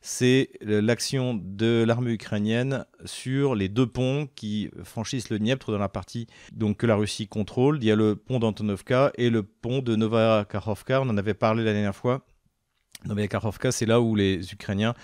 c'est 0.00 0.50
l'action 0.60 1.40
de 1.42 1.84
l'armée 1.86 2.12
ukrainienne 2.12 2.84
sur 3.04 3.54
les 3.54 3.68
deux 3.68 3.86
ponts 3.86 4.28
qui 4.34 4.70
franchissent 4.84 5.30
le 5.30 5.38
Dniepr 5.38 5.70
dans 5.70 5.78
la 5.78 5.88
partie 5.88 6.26
donc, 6.52 6.78
que 6.78 6.86
la 6.86 6.96
Russie 6.96 7.28
contrôle. 7.28 7.78
Il 7.80 7.84
y 7.84 7.90
a 7.90 7.96
le 7.96 8.16
pont 8.16 8.38
d'Antonovka 8.38 9.12
et 9.16 9.30
le 9.30 9.42
pont 9.42 9.80
de 9.80 9.96
Novaya-Kakhovka. 9.96 11.00
On 11.02 11.08
en 11.08 11.16
avait 11.16 11.34
parlé 11.34 11.64
la 11.64 11.72
dernière 11.72 11.96
fois. 11.96 12.24
Novaya-Kakhovka, 13.04 13.72
c'est 13.72 13.86
là 13.86 14.00
où 14.00 14.14
les 14.14 14.52
Ukrainiens 14.52 14.94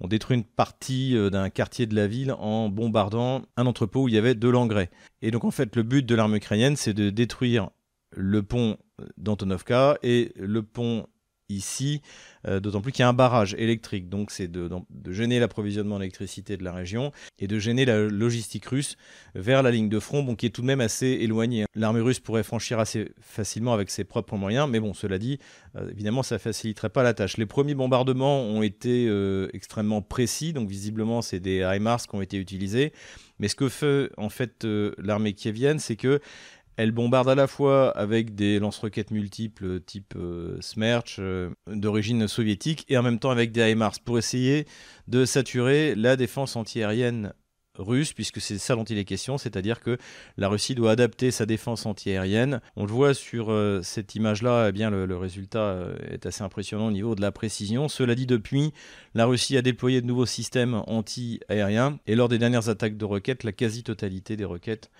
ont 0.00 0.08
détruit 0.08 0.36
une 0.36 0.44
partie 0.44 1.16
euh, 1.16 1.30
d'un 1.30 1.50
quartier 1.50 1.86
de 1.86 1.94
la 1.94 2.06
ville 2.06 2.32
en 2.32 2.68
bombardant 2.68 3.42
un 3.56 3.66
entrepôt 3.66 4.04
où 4.04 4.08
il 4.08 4.14
y 4.14 4.18
avait 4.18 4.34
de 4.34 4.48
l'engrais. 4.48 4.90
Et 5.22 5.30
donc 5.30 5.44
en 5.44 5.50
fait, 5.50 5.76
le 5.76 5.82
but 5.82 6.04
de 6.04 6.14
l'armée 6.14 6.38
ukrainienne, 6.38 6.76
c'est 6.76 6.94
de 6.94 7.10
détruire 7.10 7.70
le 8.12 8.42
pont 8.42 8.76
d'Antonovka 9.18 9.98
et 10.02 10.32
le 10.36 10.62
pont 10.62 11.06
ici, 11.50 12.00
euh, 12.46 12.60
d'autant 12.60 12.80
plus 12.80 12.92
qu'il 12.92 13.02
y 13.02 13.04
a 13.04 13.08
un 13.08 13.12
barrage 13.12 13.54
électrique. 13.54 14.08
Donc 14.08 14.30
c'est 14.30 14.48
de, 14.48 14.70
gêner 15.10 15.38
l'approvisionnement 15.38 15.98
d'électricité 15.98 16.56
de 16.56 16.64
la 16.64 16.72
région 16.72 17.12
et 17.38 17.46
de 17.46 17.58
gêner 17.58 17.84
la 17.84 18.00
logistique 18.00 18.64
russe 18.66 18.96
vers 19.34 19.62
la 19.62 19.70
ligne 19.70 19.88
de 19.88 19.98
front, 19.98 20.22
bon, 20.22 20.34
qui 20.34 20.46
est 20.46 20.50
tout 20.50 20.62
de 20.62 20.66
même 20.66 20.80
assez 20.80 21.06
éloignée. 21.06 21.66
L'armée 21.74 22.00
russe 22.00 22.20
pourrait 22.20 22.42
franchir 22.42 22.78
assez 22.78 23.12
facilement 23.20 23.74
avec 23.74 23.90
ses 23.90 24.04
propres 24.04 24.36
moyens, 24.36 24.68
mais 24.70 24.80
bon, 24.80 24.94
cela 24.94 25.18
dit, 25.18 25.38
euh, 25.76 25.90
évidemment, 25.90 26.22
ça 26.22 26.36
ne 26.36 26.40
faciliterait 26.40 26.90
pas 26.90 27.02
la 27.02 27.14
tâche. 27.14 27.36
Les 27.36 27.46
premiers 27.46 27.74
bombardements 27.74 28.40
ont 28.40 28.62
été 28.62 29.06
euh, 29.08 29.48
extrêmement 29.52 30.02
précis, 30.02 30.52
donc 30.52 30.68
visiblement, 30.68 31.22
c'est 31.22 31.40
des 31.40 31.58
HIMARS 31.60 32.06
qui 32.06 32.14
ont 32.14 32.22
été 32.22 32.36
utilisés. 32.36 32.92
Mais 33.38 33.48
ce 33.48 33.56
que 33.56 33.70
fait 33.70 34.10
en 34.18 34.28
fait 34.28 34.66
l'armée 34.98 35.32
kievienne, 35.32 35.78
c'est 35.78 35.96
que 35.96 36.20
elle 36.76 36.92
bombarde 36.92 37.28
à 37.28 37.34
la 37.34 37.46
fois 37.46 37.90
avec 37.90 38.34
des 38.34 38.58
lance-roquettes 38.58 39.10
multiples 39.10 39.80
type 39.80 40.14
euh, 40.16 40.56
Smerch 40.60 41.16
euh, 41.18 41.50
d'origine 41.66 42.26
soviétique 42.26 42.86
et 42.88 42.96
en 42.96 43.02
même 43.02 43.18
temps 43.18 43.30
avec 43.30 43.52
des 43.52 43.70
HIMARS 43.70 44.00
pour 44.04 44.18
essayer 44.18 44.66
de 45.08 45.24
saturer 45.24 45.94
la 45.94 46.16
défense 46.16 46.56
antiaérienne 46.56 47.34
russe, 47.78 48.12
puisque 48.12 48.40
c'est 48.40 48.58
ça 48.58 48.74
dont 48.76 48.84
il 48.84 48.98
est 48.98 49.04
question, 49.04 49.38
c'est-à-dire 49.38 49.80
que 49.80 49.96
la 50.36 50.48
Russie 50.48 50.74
doit 50.74 50.90
adapter 50.90 51.30
sa 51.30 51.46
défense 51.46 51.86
antiaérienne. 51.86 52.60
On 52.76 52.84
le 52.84 52.92
voit 52.92 53.14
sur 53.14 53.50
euh, 53.50 53.80
cette 53.82 54.14
image-là, 54.14 54.68
eh 54.68 54.72
bien 54.72 54.90
le, 54.90 55.16
résultat 55.16 55.86
est 56.10 56.26
assez 56.26 56.42
impressionnant 56.42 56.88
au 56.88 56.90
niveau 56.90 57.14
de 57.14 57.20
la 57.20 57.32
précision. 57.32 57.88
Cela 57.88 58.14
dit, 58.14 58.26
depuis, 58.26 58.72
la 59.14 59.26
Russie 59.26 59.56
a 59.56 59.62
déployé 59.62 60.00
de 60.00 60.06
nouveaux 60.06 60.26
systèmes 60.26 60.82
anti-aériens, 60.86 61.98
et 62.06 62.16
lors 62.16 62.28
des 62.28 62.38
dernières 62.38 62.68
attaques 62.68 62.96
de 62.96 63.04
roquettes, 63.04 63.44
la 63.44 63.52
quasi-totalité 63.52 64.36
des 64.36 64.44
roquettes 64.44 64.90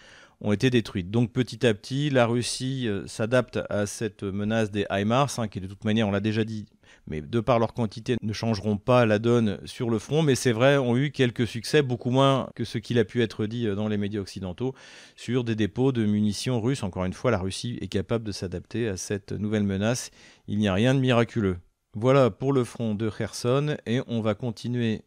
ont 0.40 0.52
été 0.52 0.70
détruites. 0.70 1.10
Donc 1.10 1.32
petit 1.32 1.66
à 1.66 1.74
petit, 1.74 2.10
la 2.10 2.26
Russie 2.26 2.88
euh, 2.88 3.06
s'adapte 3.06 3.58
à 3.68 3.86
cette 3.86 4.22
menace 4.22 4.70
des 4.70 4.86
HIMARS, 4.90 5.38
hein, 5.38 5.48
qui 5.48 5.60
de 5.60 5.66
toute 5.66 5.84
manière, 5.84 6.08
on 6.08 6.10
l'a 6.10 6.20
déjà 6.20 6.44
dit, 6.44 6.66
mais 7.06 7.20
de 7.20 7.40
par 7.40 7.58
leur 7.58 7.74
quantité, 7.74 8.16
ne 8.22 8.32
changeront 8.32 8.76
pas 8.76 9.06
la 9.06 9.18
donne 9.18 9.58
sur 9.64 9.90
le 9.90 9.98
front. 9.98 10.22
Mais 10.22 10.34
c'est 10.34 10.52
vrai, 10.52 10.78
ont 10.78 10.96
eu 10.96 11.10
quelques 11.10 11.46
succès, 11.46 11.82
beaucoup 11.82 12.10
moins 12.10 12.48
que 12.54 12.64
ce 12.64 12.78
qu'il 12.78 12.98
a 12.98 13.04
pu 13.04 13.22
être 13.22 13.46
dit 13.46 13.66
euh, 13.66 13.74
dans 13.74 13.88
les 13.88 13.98
médias 13.98 14.20
occidentaux, 14.20 14.74
sur 15.16 15.44
des 15.44 15.54
dépôts 15.54 15.92
de 15.92 16.04
munitions 16.04 16.60
russes. 16.60 16.82
Encore 16.82 17.04
une 17.04 17.12
fois, 17.12 17.30
la 17.30 17.38
Russie 17.38 17.78
est 17.80 17.88
capable 17.88 18.24
de 18.24 18.32
s'adapter 18.32 18.88
à 18.88 18.96
cette 18.96 19.32
nouvelle 19.32 19.64
menace. 19.64 20.10
Il 20.46 20.58
n'y 20.58 20.68
a 20.68 20.74
rien 20.74 20.94
de 20.94 21.00
miraculeux. 21.00 21.58
Voilà 21.94 22.30
pour 22.30 22.52
le 22.52 22.64
front 22.64 22.94
de 22.94 23.10
Kherson, 23.10 23.76
et 23.84 24.00
on 24.06 24.20
va 24.20 24.34
continuer 24.34 25.02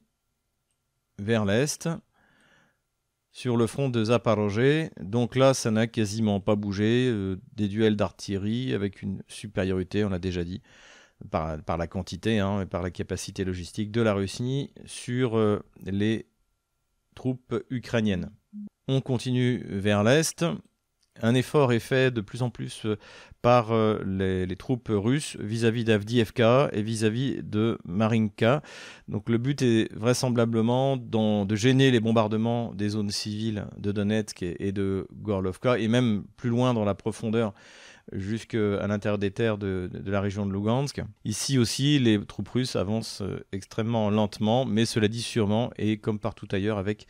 vers 1.17 1.45
l'est 1.45 1.87
sur 3.33 3.57
le 3.57 3.67
front 3.67 3.89
de 3.89 4.05
Zaporozhye. 4.05 4.91
Donc 5.01 5.35
là, 5.35 5.53
ça 5.53 5.71
n'a 5.71 5.87
quasiment 5.87 6.39
pas 6.39 6.55
bougé. 6.55 7.09
Euh, 7.09 7.41
des 7.55 7.67
duels 7.67 7.97
d'artillerie 7.97 8.73
avec 8.73 9.01
une 9.01 9.21
supériorité, 9.27 10.05
on 10.05 10.09
l'a 10.09 10.19
déjà 10.19 10.43
dit, 10.43 10.61
par, 11.31 11.77
la 11.77 11.87
quantité 11.87 12.39
hein, 12.39 12.61
et 12.61 12.65
par 12.65 12.83
la 12.83 12.91
capacité 12.91 13.43
logistique 13.43 13.91
de 13.91 14.01
la 14.01 14.13
Russie 14.13 14.71
sur 14.85 15.37
euh, 15.37 15.59
les 15.83 16.27
troupes 17.15 17.55
ukrainiennes. 17.69 18.31
On 18.87 19.01
continue 19.01 19.65
vers 19.67 20.03
l'est 20.03 20.45
un 21.21 21.35
effort 21.35 21.73
est 21.73 21.79
fait 21.79 22.11
de 22.11 22.21
plus 22.21 22.41
en 22.41 22.49
plus 22.49 22.85
euh, 22.85 22.97
par 23.41 23.71
euh, 23.71 24.01
les, 24.05 24.55
troupes 24.55 24.89
russes 24.89 25.37
vis-à-vis 25.39 25.83
d'Avdiivka 25.83 26.69
et 26.71 26.81
vis-à-vis 26.81 27.43
de 27.43 27.77
Marinka. 27.85 28.61
Donc 29.07 29.29
le 29.29 29.37
but 29.37 29.61
est 29.61 29.93
vraisemblablement 29.93 30.97
de 30.97 31.55
gêner 31.55 31.91
les 31.91 31.99
bombardements 31.99 32.73
des 32.73 32.89
zones 32.89 33.11
civiles 33.11 33.65
de 33.77 33.91
Donetsk 33.91 34.43
et, 34.43 34.71
de 34.71 35.07
Gorlovka, 35.13 35.77
et 35.77 35.87
même 35.87 36.23
plus 36.37 36.49
loin 36.49 36.73
dans 36.73 36.85
la 36.85 36.95
profondeur 36.95 37.53
jusqu'à 38.11 38.87
l'intérieur 38.87 39.17
des 39.17 39.31
terres 39.31 39.57
de, 39.57 39.89
de, 39.91 40.11
la 40.11 40.21
région 40.21 40.45
de 40.45 40.51
Lugansk. 40.51 41.01
Ici 41.25 41.57
aussi, 41.57 41.99
les 41.99 42.23
troupes 42.25 42.49
russes 42.49 42.75
avancent 42.75 43.21
euh, 43.21 43.45
extrêmement 43.51 44.09
lentement, 44.09 44.65
mais 44.65 44.85
cela 44.85 45.07
dit 45.07 45.21
sûrement, 45.21 45.71
et 45.77 45.97
comme 45.97 46.19
partout 46.19 46.47
ailleurs, 46.51 46.77
avec 46.77 47.07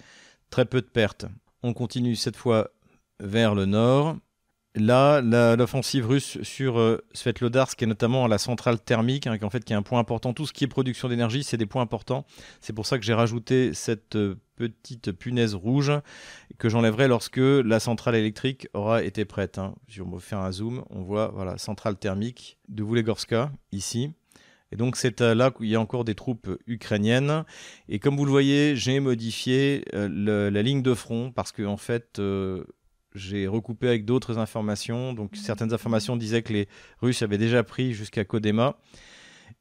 très 0.50 0.66
peu 0.66 0.82
de 0.82 0.88
pertes. 0.88 1.26
On 1.64 1.74
continue 1.74 2.16
cette 2.16 2.36
fois 2.36 2.70
vers 3.24 3.56
le 3.56 3.66
nord. 3.66 4.18
Là, 4.76 5.22
l'offensive 5.56 6.08
russe 6.08 6.42
sur 6.42 6.80
euh, 6.80 6.98
Svetlodarsk 7.14 7.80
et 7.84 7.86
notamment 7.86 8.26
la 8.26 8.40
centrale 8.40 8.80
thermique, 8.80 9.28
hein, 9.28 9.38
qui 9.38 9.46
en 9.46 9.52
fait 9.52 9.64
qui 9.64 9.72
est 9.72 9.76
un 9.76 9.84
point 9.84 10.00
important. 10.00 10.34
Tout 10.34 10.48
ce 10.48 10.54
qui 10.54 10.64
est 10.64 10.68
production 10.68 11.10
d'énergie, 11.10 11.44
c'est 11.44 11.58
des 11.58 11.68
points 11.68 11.84
importants. 11.84 12.26
C'est 12.60 12.74
pour 12.74 12.88
ça 12.88 12.98
que 12.98 13.06
j'ai 13.06 13.14
rajouté 13.14 13.76
cette 13.76 14.16
euh, 14.16 14.36
petite 14.56 15.12
punaise 15.12 15.54
rouge 15.54 15.92
que 16.58 16.70
j'enlèverai 16.70 17.08
lorsque 17.08 17.38
la 17.38 17.80
centrale 17.80 18.16
électrique 18.16 18.68
aura 18.74 19.04
été 19.04 19.26
prête. 19.26 19.60
Hein. 19.60 19.76
Si 19.90 20.02
on 20.02 20.18
faire 20.18 20.40
un 20.40 20.52
zoom, 20.52 20.84
on 20.90 21.04
voit 21.04 21.28
voilà 21.36 21.60
centrale 21.60 21.96
thermique 21.96 22.58
de 22.68 22.84
Vulegorska 22.84 23.52
ici. 23.72 24.12
Et 24.72 24.76
donc 24.76 24.96
c'est 24.96 25.22
euh, 25.22 25.36
là 25.36 25.52
qu'il 25.52 25.68
y 25.68 25.76
a 25.76 25.80
encore 25.80 26.04
des 26.04 26.16
troupes 26.16 26.50
ukrainiennes. 26.66 27.46
Et 27.90 28.00
comme 28.00 28.18
vous 28.18 28.26
le 28.26 28.32
voyez, 28.32 28.76
j'ai 28.76 29.00
modifié 29.00 29.86
la 29.94 30.62
ligne 30.64 30.82
de 30.82 30.96
front 30.96 31.32
parce 31.32 31.52
que 31.52 31.62
en 31.62 31.78
fait 31.78 32.20
j'ai 33.16 33.48
recoupé 33.48 33.88
avec 33.88 34.06
d'autres 34.06 34.38
informations. 34.38 35.14
Donc 35.14 35.36
certaines 35.36 35.74
informations 35.74 36.18
disaient 36.18 36.42
que 36.42 36.54
les 36.54 36.68
Russes 37.02 37.22
avaient 37.22 37.38
déjà 37.38 37.64
pris 37.64 37.94
jusqu'à 37.94 38.26
Kodema. 38.26 38.78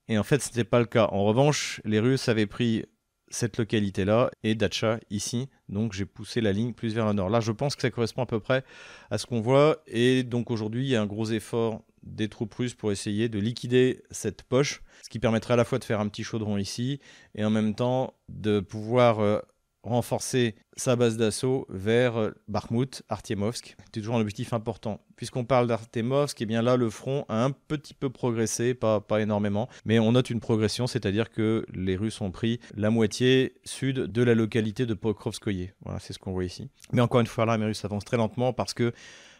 Et 0.08 0.18
en 0.18 0.22
fait, 0.22 0.42
ce 0.42 0.48
n'était 0.48 0.64
pas 0.64 0.80
le 0.80 0.86
cas. 0.86 1.08
En 1.12 1.24
revanche, 1.24 1.80
les 1.84 2.00
Russes 2.00 2.28
avaient 2.28 2.46
pris 2.46 2.84
cette 3.32 3.56
localité-là 3.56 4.30
et 4.42 4.54
Dacha 4.54 4.98
ici. 5.10 5.48
Donc 5.68 5.92
j'ai 5.92 6.04
poussé 6.04 6.40
la 6.40 6.52
ligne 6.52 6.72
plus 6.72 6.94
vers 6.94 7.06
le 7.06 7.14
nord. 7.14 7.30
Là, 7.30 7.40
je 7.40 7.52
pense 7.52 7.74
que 7.74 7.82
ça 7.82 7.90
correspond 7.90 8.22
à 8.22 8.26
peu 8.26 8.40
près 8.40 8.64
à 9.10 9.18
ce 9.18 9.26
qu'on 9.26 9.40
voit. 9.40 9.82
Et 9.86 10.22
donc 10.22 10.50
aujourd'hui, 10.50 10.84
il 10.84 10.90
y 10.90 10.96
a 10.96 11.02
un 11.02 11.06
gros 11.06 11.26
effort 11.30 11.82
des 12.02 12.28
troupes 12.28 12.54
russes 12.54 12.74
pour 12.74 12.92
essayer 12.92 13.28
de 13.28 13.38
liquider 13.38 14.02
cette 14.10 14.42
poche, 14.42 14.82
ce 15.02 15.08
qui 15.08 15.18
permettrait 15.18 15.54
à 15.54 15.56
la 15.56 15.64
fois 15.64 15.78
de 15.78 15.84
faire 15.84 16.00
un 16.00 16.08
petit 16.08 16.24
chaudron 16.24 16.58
ici 16.58 17.00
et 17.34 17.44
en 17.44 17.50
même 17.50 17.74
temps 17.74 18.14
de 18.28 18.60
pouvoir 18.60 19.20
euh, 19.20 19.38
renforcer 19.82 20.54
sa 20.76 20.96
base 20.96 21.16
d'assaut 21.16 21.66
vers 21.68 22.30
Bakhmut, 22.48 23.02
Artiemovsk. 23.08 23.76
C'est 23.84 24.00
toujours 24.00 24.16
un 24.16 24.20
objectif 24.20 24.52
important. 24.52 25.00
Puisqu'on 25.16 25.44
parle 25.44 25.66
d'Artiemovsk, 25.66 26.40
et 26.40 26.44
eh 26.44 26.46
bien 26.46 26.62
là, 26.62 26.76
le 26.76 26.88
front 26.90 27.24
a 27.28 27.44
un 27.44 27.50
petit 27.50 27.94
peu 27.94 28.10
progressé, 28.10 28.74
pas, 28.74 29.00
pas 29.00 29.20
énormément, 29.20 29.68
mais 29.84 29.98
on 29.98 30.12
note 30.12 30.30
une 30.30 30.40
progression, 30.40 30.86
c'est-à-dire 30.86 31.30
que 31.30 31.66
les 31.74 31.96
Russes 31.96 32.20
ont 32.20 32.30
pris 32.30 32.60
la 32.76 32.90
moitié 32.90 33.54
sud 33.64 33.98
de 33.98 34.22
la 34.22 34.34
localité 34.34 34.86
de 34.86 34.94
Pokrovskoye. 34.94 35.72
Voilà, 35.84 36.00
c'est 36.00 36.12
ce 36.12 36.18
qu'on 36.18 36.32
voit 36.32 36.44
ici. 36.44 36.68
Mais 36.92 37.00
encore 37.00 37.20
une 37.20 37.26
fois, 37.26 37.46
l'armée 37.46 37.66
russe 37.66 37.84
avance 37.84 38.04
très 38.04 38.16
lentement 38.16 38.52
parce 38.52 38.74
que 38.74 38.92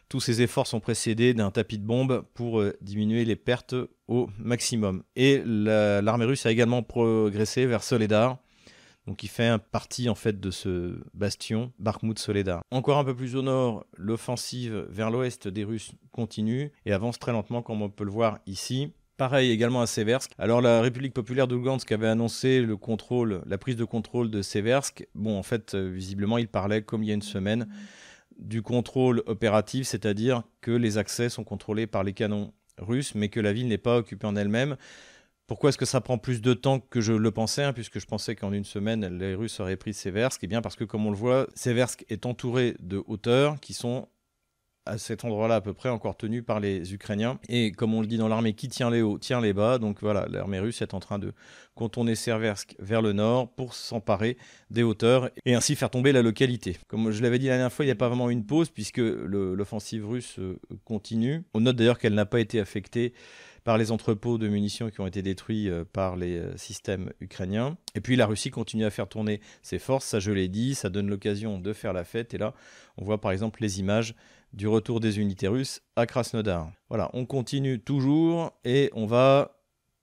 tous 0.09 0.21
ces 0.21 0.43
efforts 0.43 0.67
sont 0.67 0.81
précédés 0.81 1.33
d'un 1.33 1.51
tapis 1.51 1.79
de 1.79 1.87
bombes 1.87 2.25
pour 2.35 2.61
euh, 2.61 2.77
diminuer 2.83 3.25
les 3.25 3.37
pertes 3.37 3.75
au 4.09 4.29
maximum. 4.39 5.03
Et 5.17 5.43
l'armée 5.47 6.27
russe 6.27 6.45
a 6.45 6.51
également 6.51 6.83
progressé 6.83 7.65
vers 7.65 7.83
Soledar, 7.83 8.37
donc 9.07 9.23
il 9.23 9.29
fait 9.29 9.59
partie 9.71 10.09
en 10.09 10.15
fait 10.15 10.41
de 10.41 10.51
ce 10.51 11.01
bastion 11.15 11.73
Bakhmut 11.79 12.19
Soledar. 12.19 12.63
Encore 12.71 12.99
un 12.99 13.05
peu 13.05 13.17
plus 13.17 13.37
au 13.37 13.43
nord, 13.43 13.85
l'offensive 13.97 14.87
vers 14.89 15.11
l'ouest 15.11 15.49
des 15.49 15.65
Russes 15.65 15.93
continue 16.13 16.73
et 16.87 16.93
avance 16.93 17.19
très 17.19 17.33
lentement 17.33 17.63
comme 17.63 17.83
on 17.83 17.91
peut 17.91 18.05
le 18.05 18.11
voir 18.11 18.39
ici. 18.47 18.93
Pareil 19.17 19.51
également 19.51 19.83
à 19.83 19.87
Seversk. 19.87 20.33
Alors 20.39 20.61
la 20.61 20.81
République 20.81 21.15
populaire 21.15 21.47
de 21.47 21.55
Lugansk 21.55 21.91
avait 21.93 22.09
annoncé 22.09 22.67
la 23.47 23.59
prise 23.59 23.77
de 23.77 23.85
contrôle 23.85 24.31
de 24.31 24.43
Seversk. 24.43 25.07
Bon 25.15 25.39
en 25.39 25.43
fait 25.43 25.75
euh, 25.75 25.91
visiblement 25.91 26.39
il 26.39 26.49
parlait 26.49 26.83
comme 26.83 27.03
il 27.03 27.09
y 27.09 27.13
a 27.13 27.15
une 27.15 27.23
semaine 27.23 27.69
du 28.39 28.63
contrôle 28.63 29.23
opératif, 29.27 29.87
c'est-à-dire 29.87 30.43
que 30.61 30.71
les 30.71 30.99
accès 30.99 31.29
sont 31.29 31.45
contrôlés 31.45 31.87
par 31.87 32.03
les 32.03 32.13
canons 32.13 32.53
russes, 32.79 33.15
mais 33.15 33.29
que 33.29 33.41
la 33.41 33.53
ville 33.53 33.69
n'est 33.69 33.79
pas 33.79 33.99
occupée 33.99 34.27
en 34.27 34.37
elle-même. 34.37 34.77
Pourquoi 35.53 35.69
est-ce 35.69 35.77
que 35.77 35.85
ça 35.85 36.01
prend 36.01 36.17
plus 36.17 36.41
de 36.41 36.55
temps 36.55 36.81
que 36.81 37.03
je 37.03 37.13
le 37.13 37.31
pensais 37.31 37.63
hein, 37.63 37.75
Puisque 37.75 37.99
je 37.99 38.07
pensais 38.07 38.35
qu'en 38.35 38.55
une 38.55 38.65
semaine, 38.65 39.19
les 39.19 39.35
Russes 39.35 39.61
auraient 39.61 39.77
pris 39.77 39.93
Seversk? 39.93 40.43
Eh 40.43 40.47
bien 40.47 40.63
parce 40.63 40.77
que, 40.77 40.85
comme 40.85 41.05
on 41.05 41.11
le 41.11 41.17
voit, 41.17 41.47
Seversk 41.55 42.07
est 42.09 42.25
entouré 42.25 42.75
de 42.81 43.03
hauteurs 43.07 43.61
qui 43.61 43.75
sont 43.75 44.09
à 44.87 44.97
cet 44.97 45.27
endroit-là 45.27 45.57
à 45.57 45.61
peu 45.61 45.75
près 45.75 45.91
encore 45.91 46.17
tenues 46.17 46.43
par 46.43 46.59
les 46.59 46.95
Ukrainiens. 46.95 47.39
Et 47.51 47.71
comme 47.71 47.93
on 47.93 48.01
le 48.01 48.07
dit 48.07 48.17
dans 48.17 48.29
l'armée, 48.29 48.55
qui 48.55 48.71
tient 48.71 48.89
les 48.89 49.03
hauts 49.03 49.19
tient 49.19 49.43
les 49.43 49.53
bas. 49.53 49.79
Donc 49.79 49.99
voilà, 50.01 50.27
l'armée 50.31 50.59
russe 50.59 50.81
est 50.81 50.95
en 50.95 51.01
train 51.01 51.19
de 51.19 51.35
contourner 51.75 52.15
Seversk 52.15 52.75
vers 52.79 53.03
le 53.03 53.13
nord 53.13 53.53
pour 53.53 53.75
s'emparer 53.75 54.39
des 54.71 54.83
hauteurs 54.83 55.29
et 55.45 55.55
ainsi 55.55 55.77
faire 55.77 55.91
tomber 55.91 56.13
la 56.13 56.23
localité. 56.23 56.79
Comme 56.89 57.11
je 57.11 57.23
l'avais 57.23 57.39
dit 57.39 57.49
la 57.49 57.57
dernière 57.57 57.73
fois, 57.73 57.85
il 57.85 57.89
n'y 57.89 57.93
a 57.93 57.97
pas 57.97 58.09
vraiment 58.09 58.31
une 58.31 58.47
pause 58.47 58.71
puisque 58.71 58.99
l'offensive 58.99 60.09
russe 60.09 60.39
euh, 60.39 60.59
continue. 60.87 61.45
On 61.53 61.61
note 61.61 61.77
d'ailleurs 61.77 61.99
qu'elle 61.99 62.15
n'a 62.15 62.27
pas 62.27 62.41
été 62.41 62.59
affectée 62.59 63.13
par 63.65 63.79
les 63.79 63.93
entrepôts 63.93 64.39
de 64.39 64.49
munitions 64.49 64.91
qui 64.91 65.01
ont 65.01 65.07
été 65.07 65.23
détruits 65.23 65.69
euh, 65.69 65.85
par 65.85 66.17
les 66.17 66.39
euh, 66.39 66.57
systèmes 66.57 67.13
ukrainiens. 67.21 67.77
Et 67.95 68.01
puis 68.01 68.17
la 68.17 68.27
Russie 68.27 68.51
continue 68.51 68.85
à 68.85 68.91
faire 68.91 69.09
tourner 69.09 69.41
ses 69.63 69.79
forces, 69.79 70.07
ça 70.07 70.21
je 70.21 70.33
l'ai 70.33 70.49
dit, 70.49 70.75
ça 70.75 70.89
donne 70.89 71.09
l'occasion 71.09 71.59
de 71.59 71.73
faire 71.73 71.93
la 71.93 72.05
fête. 72.05 72.35
Et 72.35 72.39
là, 72.39 72.55
on 72.97 73.05
voit 73.05 73.21
par 73.21 73.33
exemple 73.33 73.63
les 73.63 73.81
images 73.81 74.15
du 74.53 74.69
retour 74.69 75.01
des 75.01 75.19
unités 75.19 75.49
russes 75.49 75.81
à 75.97 76.07
Krasnodar. 76.07 76.71
Voilà, 76.89 77.11
on 77.15 77.25
continue 77.25 77.81
toujours 77.81 78.53
et 78.65 78.91
on 78.95 79.07
va 79.07 79.59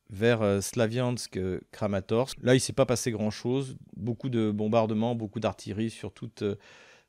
vers 0.09 0.41
euh, 0.41 0.61
Slaviansk, 0.61 1.39
Kramatorsk. 1.71 2.37
Là, 2.41 2.53
il 2.53 2.57
ne 2.57 2.61
s'est 2.61 2.73
pas 2.73 2.85
passé 2.85 3.11
grand-chose. 3.11 3.77
Beaucoup 3.95 4.29
de 4.29 4.51
bombardements, 4.51 5.15
beaucoup 5.15 5.39
d'artillerie 5.39 5.91
sur 5.91 6.13
toute 6.13 6.43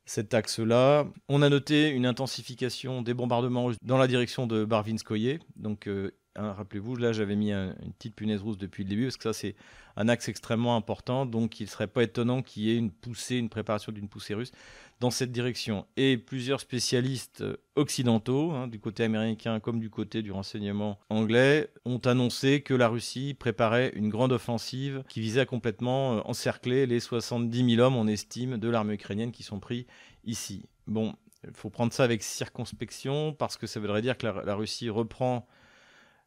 cet 0.05 0.35
axe-là. 0.35 1.07
On 1.29 1.41
a 1.41 1.49
noté 1.49 1.89
une 1.89 2.05
intensification 2.05 3.01
des 3.01 3.15
bombardements 3.15 3.71
dans 3.83 3.97
la 3.97 4.09
direction 4.09 4.47
de 4.47 4.65
Barvinskoye. 4.65 5.39
Donc, 5.57 5.89
Hein, 6.37 6.53
rappelez-vous, 6.53 6.95
là 6.95 7.13
j'avais 7.13 7.35
mis 7.35 7.53
une 7.53 7.93
petite 7.99 8.15
punaise 8.15 8.41
rousse 8.41 8.57
depuis 8.57 8.85
le 8.85 8.91
début 8.91 9.05
parce 9.05 9.17
que 9.17 9.25
ça 9.25 9.33
c'est 9.33 9.57
un 9.97 10.09
axe 10.09 10.29
extrêmement 10.29 10.77
important, 10.77 11.27
donc 11.27 11.59
il 11.59 11.65
ne 11.65 11.69
serait 11.69 11.89
pas 11.89 12.05
étonnant 12.05 12.41
qu'il 12.41 12.63
y 12.63 12.71
ait 12.71 12.77
une 12.77 12.93
poussée, 12.93 13.37
une 13.37 13.49
préparation 13.49 13.91
d'une 13.91 14.09
poussée 14.09 14.35
russe 14.35 14.53
dans 15.01 15.11
cette 15.11 15.33
direction. 15.33 15.87
Et 15.97 16.17
plusieurs 16.17 16.61
spécialistes 16.61 17.41
euh, 17.41 17.57
occidentaux, 17.75 18.53
hein, 18.53 18.69
du 18.69 18.79
côté 18.79 19.03
américain 19.03 19.59
comme 19.59 19.81
du 19.81 19.91
côté 19.91 20.23
du 20.23 20.31
renseignement 20.31 21.01
anglais, 21.09 21.73
ont 21.85 21.99
annoncé 21.99 22.63
que 22.63 22.75
la 22.75 22.87
Russie 22.87 23.35
préparait 23.35 23.91
une 23.97 24.09
grande 24.09 24.33
offensive 24.33 25.03
qui 25.09 25.21
visait 25.21 25.41
à 25.41 25.47
complètement 25.47 26.19
euh, 26.19 26.21
encercler 26.27 26.87
les 26.87 27.01
70 27.01 27.75
000 27.75 27.85
hommes, 27.85 27.97
on 27.97 28.07
estime, 28.07 28.57
de 28.57 28.69
l'armée 28.69 28.95
ukrainienne 28.95 29.33
qui 29.33 29.43
sont 29.43 29.59
pris 29.59 29.89
ici. 30.25 30.67
Bon, 30.87 31.17
il 31.43 31.55
faut 31.55 31.71
prendre 31.71 31.93
ça 31.93 32.05
avec 32.05 32.23
circonspection 32.23 33.33
parce 33.33 33.57
que 33.57 33.67
ça 33.67 33.81
voudrait 33.81 34.03
dire 34.03 34.17
que 34.17 34.27
la 34.27 34.55
Russie 34.55 34.91
reprend 34.91 35.49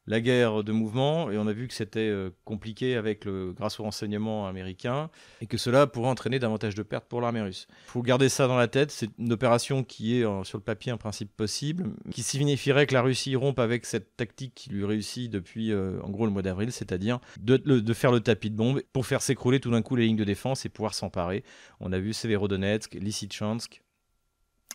la 0.07 0.19
guerre 0.21 0.63
de 0.63 0.71
mouvement, 0.71 1.31
et 1.31 1.37
on 1.37 1.47
a 1.47 1.53
vu 1.53 1.67
que 1.67 1.73
c'était 1.73 1.99
euh, 1.99 2.29
compliqué 2.43 2.95
avec 2.95 3.25
le, 3.25 3.53
grâce 3.53 3.79
au 3.79 3.83
renseignement 3.83 4.47
américain, 4.47 5.09
et 5.41 5.47
que 5.47 5.57
cela 5.57 5.87
pourrait 5.87 6.09
entraîner 6.09 6.39
davantage 6.39 6.75
de 6.75 6.83
pertes 6.83 7.05
pour 7.05 7.21
l'armée 7.21 7.41
russe. 7.41 7.67
Il 7.87 7.91
faut 7.91 8.01
garder 8.01 8.29
ça 8.29 8.47
dans 8.47 8.57
la 8.57 8.67
tête, 8.67 8.91
c'est 8.91 9.09
une 9.17 9.31
opération 9.31 9.83
qui 9.83 10.17
est 10.17 10.43
sur 10.43 10.57
le 10.57 10.63
papier 10.63 10.91
un 10.91 10.97
principe 10.97 11.35
possible, 11.35 11.91
qui 12.11 12.23
signifierait 12.23 12.87
que 12.87 12.93
la 12.93 13.01
Russie 13.01 13.35
rompe 13.35 13.59
avec 13.59 13.85
cette 13.85 14.15
tactique 14.17 14.53
qui 14.55 14.69
lui 14.69 14.85
réussit 14.85 15.31
depuis 15.31 15.71
euh, 15.71 16.01
en 16.01 16.09
gros 16.09 16.25
le 16.25 16.31
mois 16.31 16.41
d'avril, 16.41 16.71
c'est-à-dire 16.71 17.19
de, 17.39 17.57
de, 17.57 17.93
faire 17.93 18.11
le 18.11 18.19
tapis 18.19 18.49
de 18.49 18.55
bombe 18.55 18.81
pour 18.91 19.05
faire 19.05 19.21
s'écrouler 19.21 19.59
tout 19.59 19.71
d'un 19.71 19.81
coup 19.81 19.95
les 19.95 20.05
lignes 20.05 20.17
de 20.17 20.23
défense 20.23 20.65
et 20.65 20.69
pouvoir 20.69 20.93
s'emparer. 20.93 21.43
On 21.79 21.91
a 21.93 21.99
vu 21.99 22.13
Severodonetsk, 22.13 22.95
Lysychansk, 22.95 23.81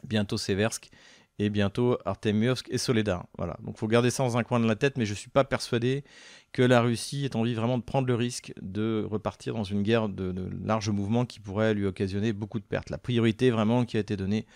bientôt 0.05 0.39
Seversk, 0.39 0.91
et 1.39 1.51
bientôt 1.51 1.99
Artemiovsk 2.05 2.69
et 2.71 2.79
Soledar. 2.79 3.27
Voilà. 3.37 3.57
Donc 3.63 3.79
faut 3.79 3.87
garder 3.87 4.11
ça 4.11 4.25
dans 4.25 4.37
un 4.37 4.43
coin 4.43 4.61
de 4.61 4.67
la 4.67 4.75
tête, 4.75 4.99
mais 4.99 5.07
je 5.07 5.13
ne 5.13 5.17
suis 5.17 5.31
pas 5.31 5.45
persuadé 5.45 6.05
que 6.53 6.63
la 6.63 6.81
Russie 6.81 7.25
ait 7.25 7.37
envie 7.37 7.55
vraiment 7.55 7.79
de 7.79 7.83
prendre 7.83 8.09
le 8.09 8.15
risque 8.15 8.53
de 8.61 9.07
repartir 9.09 9.55
dans 9.55 9.65
une 9.65 9.83
guerre 9.83 10.09
de, 10.09 10.35
large 10.65 10.91
mouvement 10.91 11.25
qui 11.25 11.41
pourrait 11.41 11.75
lui 11.75 11.87
occasionner 11.87 12.33
beaucoup 12.33 12.59
de 12.59 12.65
pertes. 12.65 12.91
La 12.91 12.99
priorité 12.99 13.51
vraiment 13.51 13.85
qui 13.85 13.97
a 13.97 14.01
été 14.01 14.17
donnée, 14.17 14.47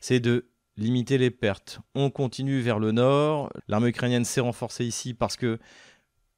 c'est 0.00 0.20
de 0.20 0.46
limiter 0.76 1.18
les 1.18 1.30
pertes. 1.30 1.80
On 1.94 2.10
continue 2.10 2.60
vers 2.60 2.78
le 2.78 2.92
nord. 2.92 3.52
L'armée 3.66 3.88
ukrainienne 3.88 4.24
s'est 4.24 4.40
renforcée 4.40 4.84
ici 4.84 5.14
parce 5.14 5.36
que, 5.36 5.58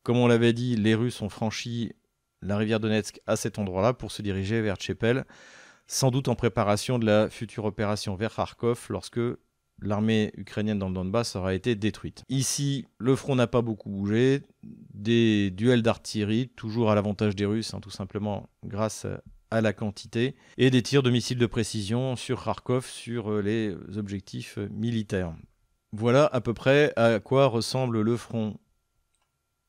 comme 0.03 0.17
on 0.17 0.27
l'avait 0.27 0.55
dit, 0.55 0.77
les 0.77 0.95
Russes 0.95 1.21
ont 1.21 1.29
franchi 1.29 1.93
la 2.41 2.57
rivière 2.57 2.81
Donetsk 2.81 3.21
à 3.27 3.37
cet 3.37 3.59
endroit-là 3.59 3.93
pour 3.93 4.13
se 4.13 4.23
diriger 4.23 4.63
vers 4.63 4.77
Tchepel. 4.77 5.27
sans 5.87 6.11
doute 6.11 6.29
en 6.29 6.37
préparation 6.37 6.99
de 6.99 7.05
la 7.05 7.29
future 7.29 7.67
opération 7.67 8.15
vers 8.15 8.35
Kharkov 8.35 8.87
lorsque 8.89 9.21
l'armée 9.83 10.33
ukrainienne 10.37 10.79
dans 10.79 10.89
le 10.89 10.95
Donbass 10.95 11.37
aura 11.37 11.55
été 11.55 11.75
détruite. 11.75 12.25
Ici, 12.29 12.87
le 12.99 13.17
front 13.17 13.35
n'a 13.35 13.47
pas 13.47 13.63
beaucoup 13.63 13.91
bougé, 13.91 14.43
des 14.63 15.51
duels 15.51 15.83
d'artillerie, 15.83 16.49
toujours 16.57 16.91
à 16.91 16.95
l'avantage 16.95 17.37
des 17.37 17.47
Russes, 17.47 17.75
hein, 17.75 17.81
tout 17.81 17.91
simplement 17.91 18.49
grâce 18.65 19.07
à 19.51 19.61
la 19.61 19.73
quantité, 19.73 20.37
et 20.59 20.71
des 20.71 20.83
tirs 20.83 21.03
de 21.03 21.11
missiles 21.11 21.39
de 21.39 21.47
précision 21.47 22.17
sur 22.17 22.45
Kharkov, 22.45 22.87
sur 22.87 23.33
euh, 23.33 23.43
les 23.43 23.75
objectifs 23.97 24.59
militaires. 24.71 25.35
Voilà 25.93 26.27
à 26.27 26.41
peu 26.41 26.55
près 26.55 26.93
à 26.97 27.19
quoi 27.19 27.47
ressemble 27.47 28.01
le 28.01 28.17
front 28.17 28.59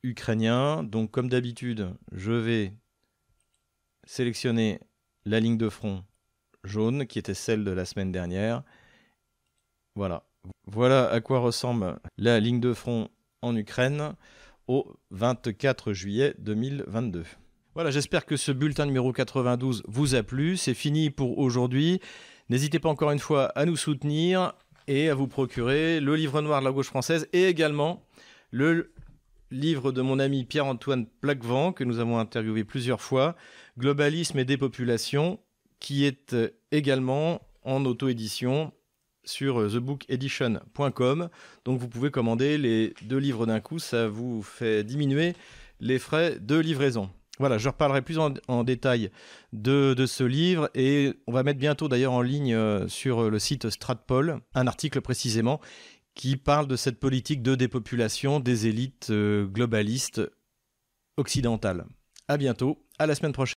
ukrainien. 0.04 0.84
Donc 0.84 1.10
comme 1.10 1.28
d'habitude, 1.28 1.90
je 2.12 2.32
vais 2.32 2.74
sélectionner 4.04 4.80
la 5.24 5.40
ligne 5.40 5.58
de 5.58 5.68
front 5.68 6.04
jaune, 6.64 7.06
qui 7.06 7.18
était 7.18 7.34
celle 7.34 7.64
de 7.64 7.70
la 7.72 7.84
semaine 7.84 8.12
dernière, 8.12 8.62
voilà. 9.94 10.24
Voilà 10.66 11.08
à 11.08 11.20
quoi 11.20 11.38
ressemble 11.38 11.98
la 12.18 12.40
ligne 12.40 12.60
de 12.60 12.72
front 12.72 13.08
en 13.42 13.54
Ukraine 13.56 14.14
au 14.66 14.96
24 15.10 15.92
juillet 15.92 16.34
2022. 16.38 17.24
Voilà, 17.74 17.90
j'espère 17.90 18.26
que 18.26 18.36
ce 18.36 18.52
bulletin 18.52 18.86
numéro 18.86 19.12
92 19.12 19.82
vous 19.88 20.14
a 20.14 20.22
plu. 20.22 20.56
C'est 20.56 20.74
fini 20.74 21.10
pour 21.10 21.38
aujourd'hui. 21.38 22.00
N'hésitez 22.48 22.78
pas 22.78 22.88
encore 22.88 23.10
une 23.10 23.18
fois 23.18 23.46
à 23.56 23.64
nous 23.64 23.76
soutenir 23.76 24.52
et 24.88 25.08
à 25.08 25.14
vous 25.14 25.28
procurer 25.28 26.00
le 26.00 26.16
livre 26.16 26.42
noir 26.42 26.60
de 26.60 26.66
la 26.66 26.72
gauche 26.72 26.88
française 26.88 27.28
et 27.32 27.46
également 27.46 28.04
le 28.50 28.92
livre 29.50 29.92
de 29.92 30.02
mon 30.02 30.18
ami 30.18 30.44
Pierre-Antoine 30.44 31.06
Plaquevent 31.20 31.72
que 31.72 31.84
nous 31.84 31.98
avons 31.98 32.18
interviewé 32.18 32.64
plusieurs 32.64 33.00
fois, 33.00 33.36
Globalisme 33.78 34.38
et 34.38 34.44
dépopulation, 34.44 35.40
qui 35.80 36.04
est 36.04 36.36
également 36.70 37.40
en 37.62 37.84
auto-édition 37.84 38.72
sur 39.24 39.60
euh, 39.60 39.68
thebookedition.com. 39.68 41.28
Donc 41.64 41.78
vous 41.78 41.88
pouvez 41.88 42.10
commander 42.10 42.58
les 42.58 42.94
deux 43.02 43.18
livres 43.18 43.46
d'un 43.46 43.60
coup, 43.60 43.78
ça 43.78 44.08
vous 44.08 44.42
fait 44.42 44.84
diminuer 44.84 45.34
les 45.80 45.98
frais 45.98 46.38
de 46.40 46.56
livraison. 46.56 47.10
Voilà, 47.38 47.58
je 47.58 47.68
reparlerai 47.68 48.02
plus 48.02 48.18
en, 48.18 48.62
détail 48.62 49.10
de, 49.52 49.94
ce 50.06 50.22
livre 50.22 50.70
et 50.74 51.14
on 51.26 51.32
va 51.32 51.42
mettre 51.42 51.58
bientôt 51.58 51.88
d'ailleurs 51.88 52.12
en 52.12 52.22
ligne 52.22 52.54
euh, 52.54 52.86
sur 52.88 53.30
le 53.30 53.38
site 53.38 53.70
Stratpol 53.70 54.40
un 54.54 54.66
article 54.66 55.00
précisément 55.00 55.60
qui 56.14 56.36
parle 56.36 56.66
de 56.66 56.76
cette 56.76 57.00
politique 57.00 57.42
de 57.42 57.54
dépopulation 57.54 58.38
des 58.38 58.66
élites 58.66 59.08
euh, 59.10 59.46
globalistes 59.46 60.20
occidentales. 61.16 61.86
À 62.28 62.36
bientôt, 62.36 62.86
à 62.98 63.06
la 63.06 63.14
semaine 63.14 63.32
prochaine. 63.32 63.50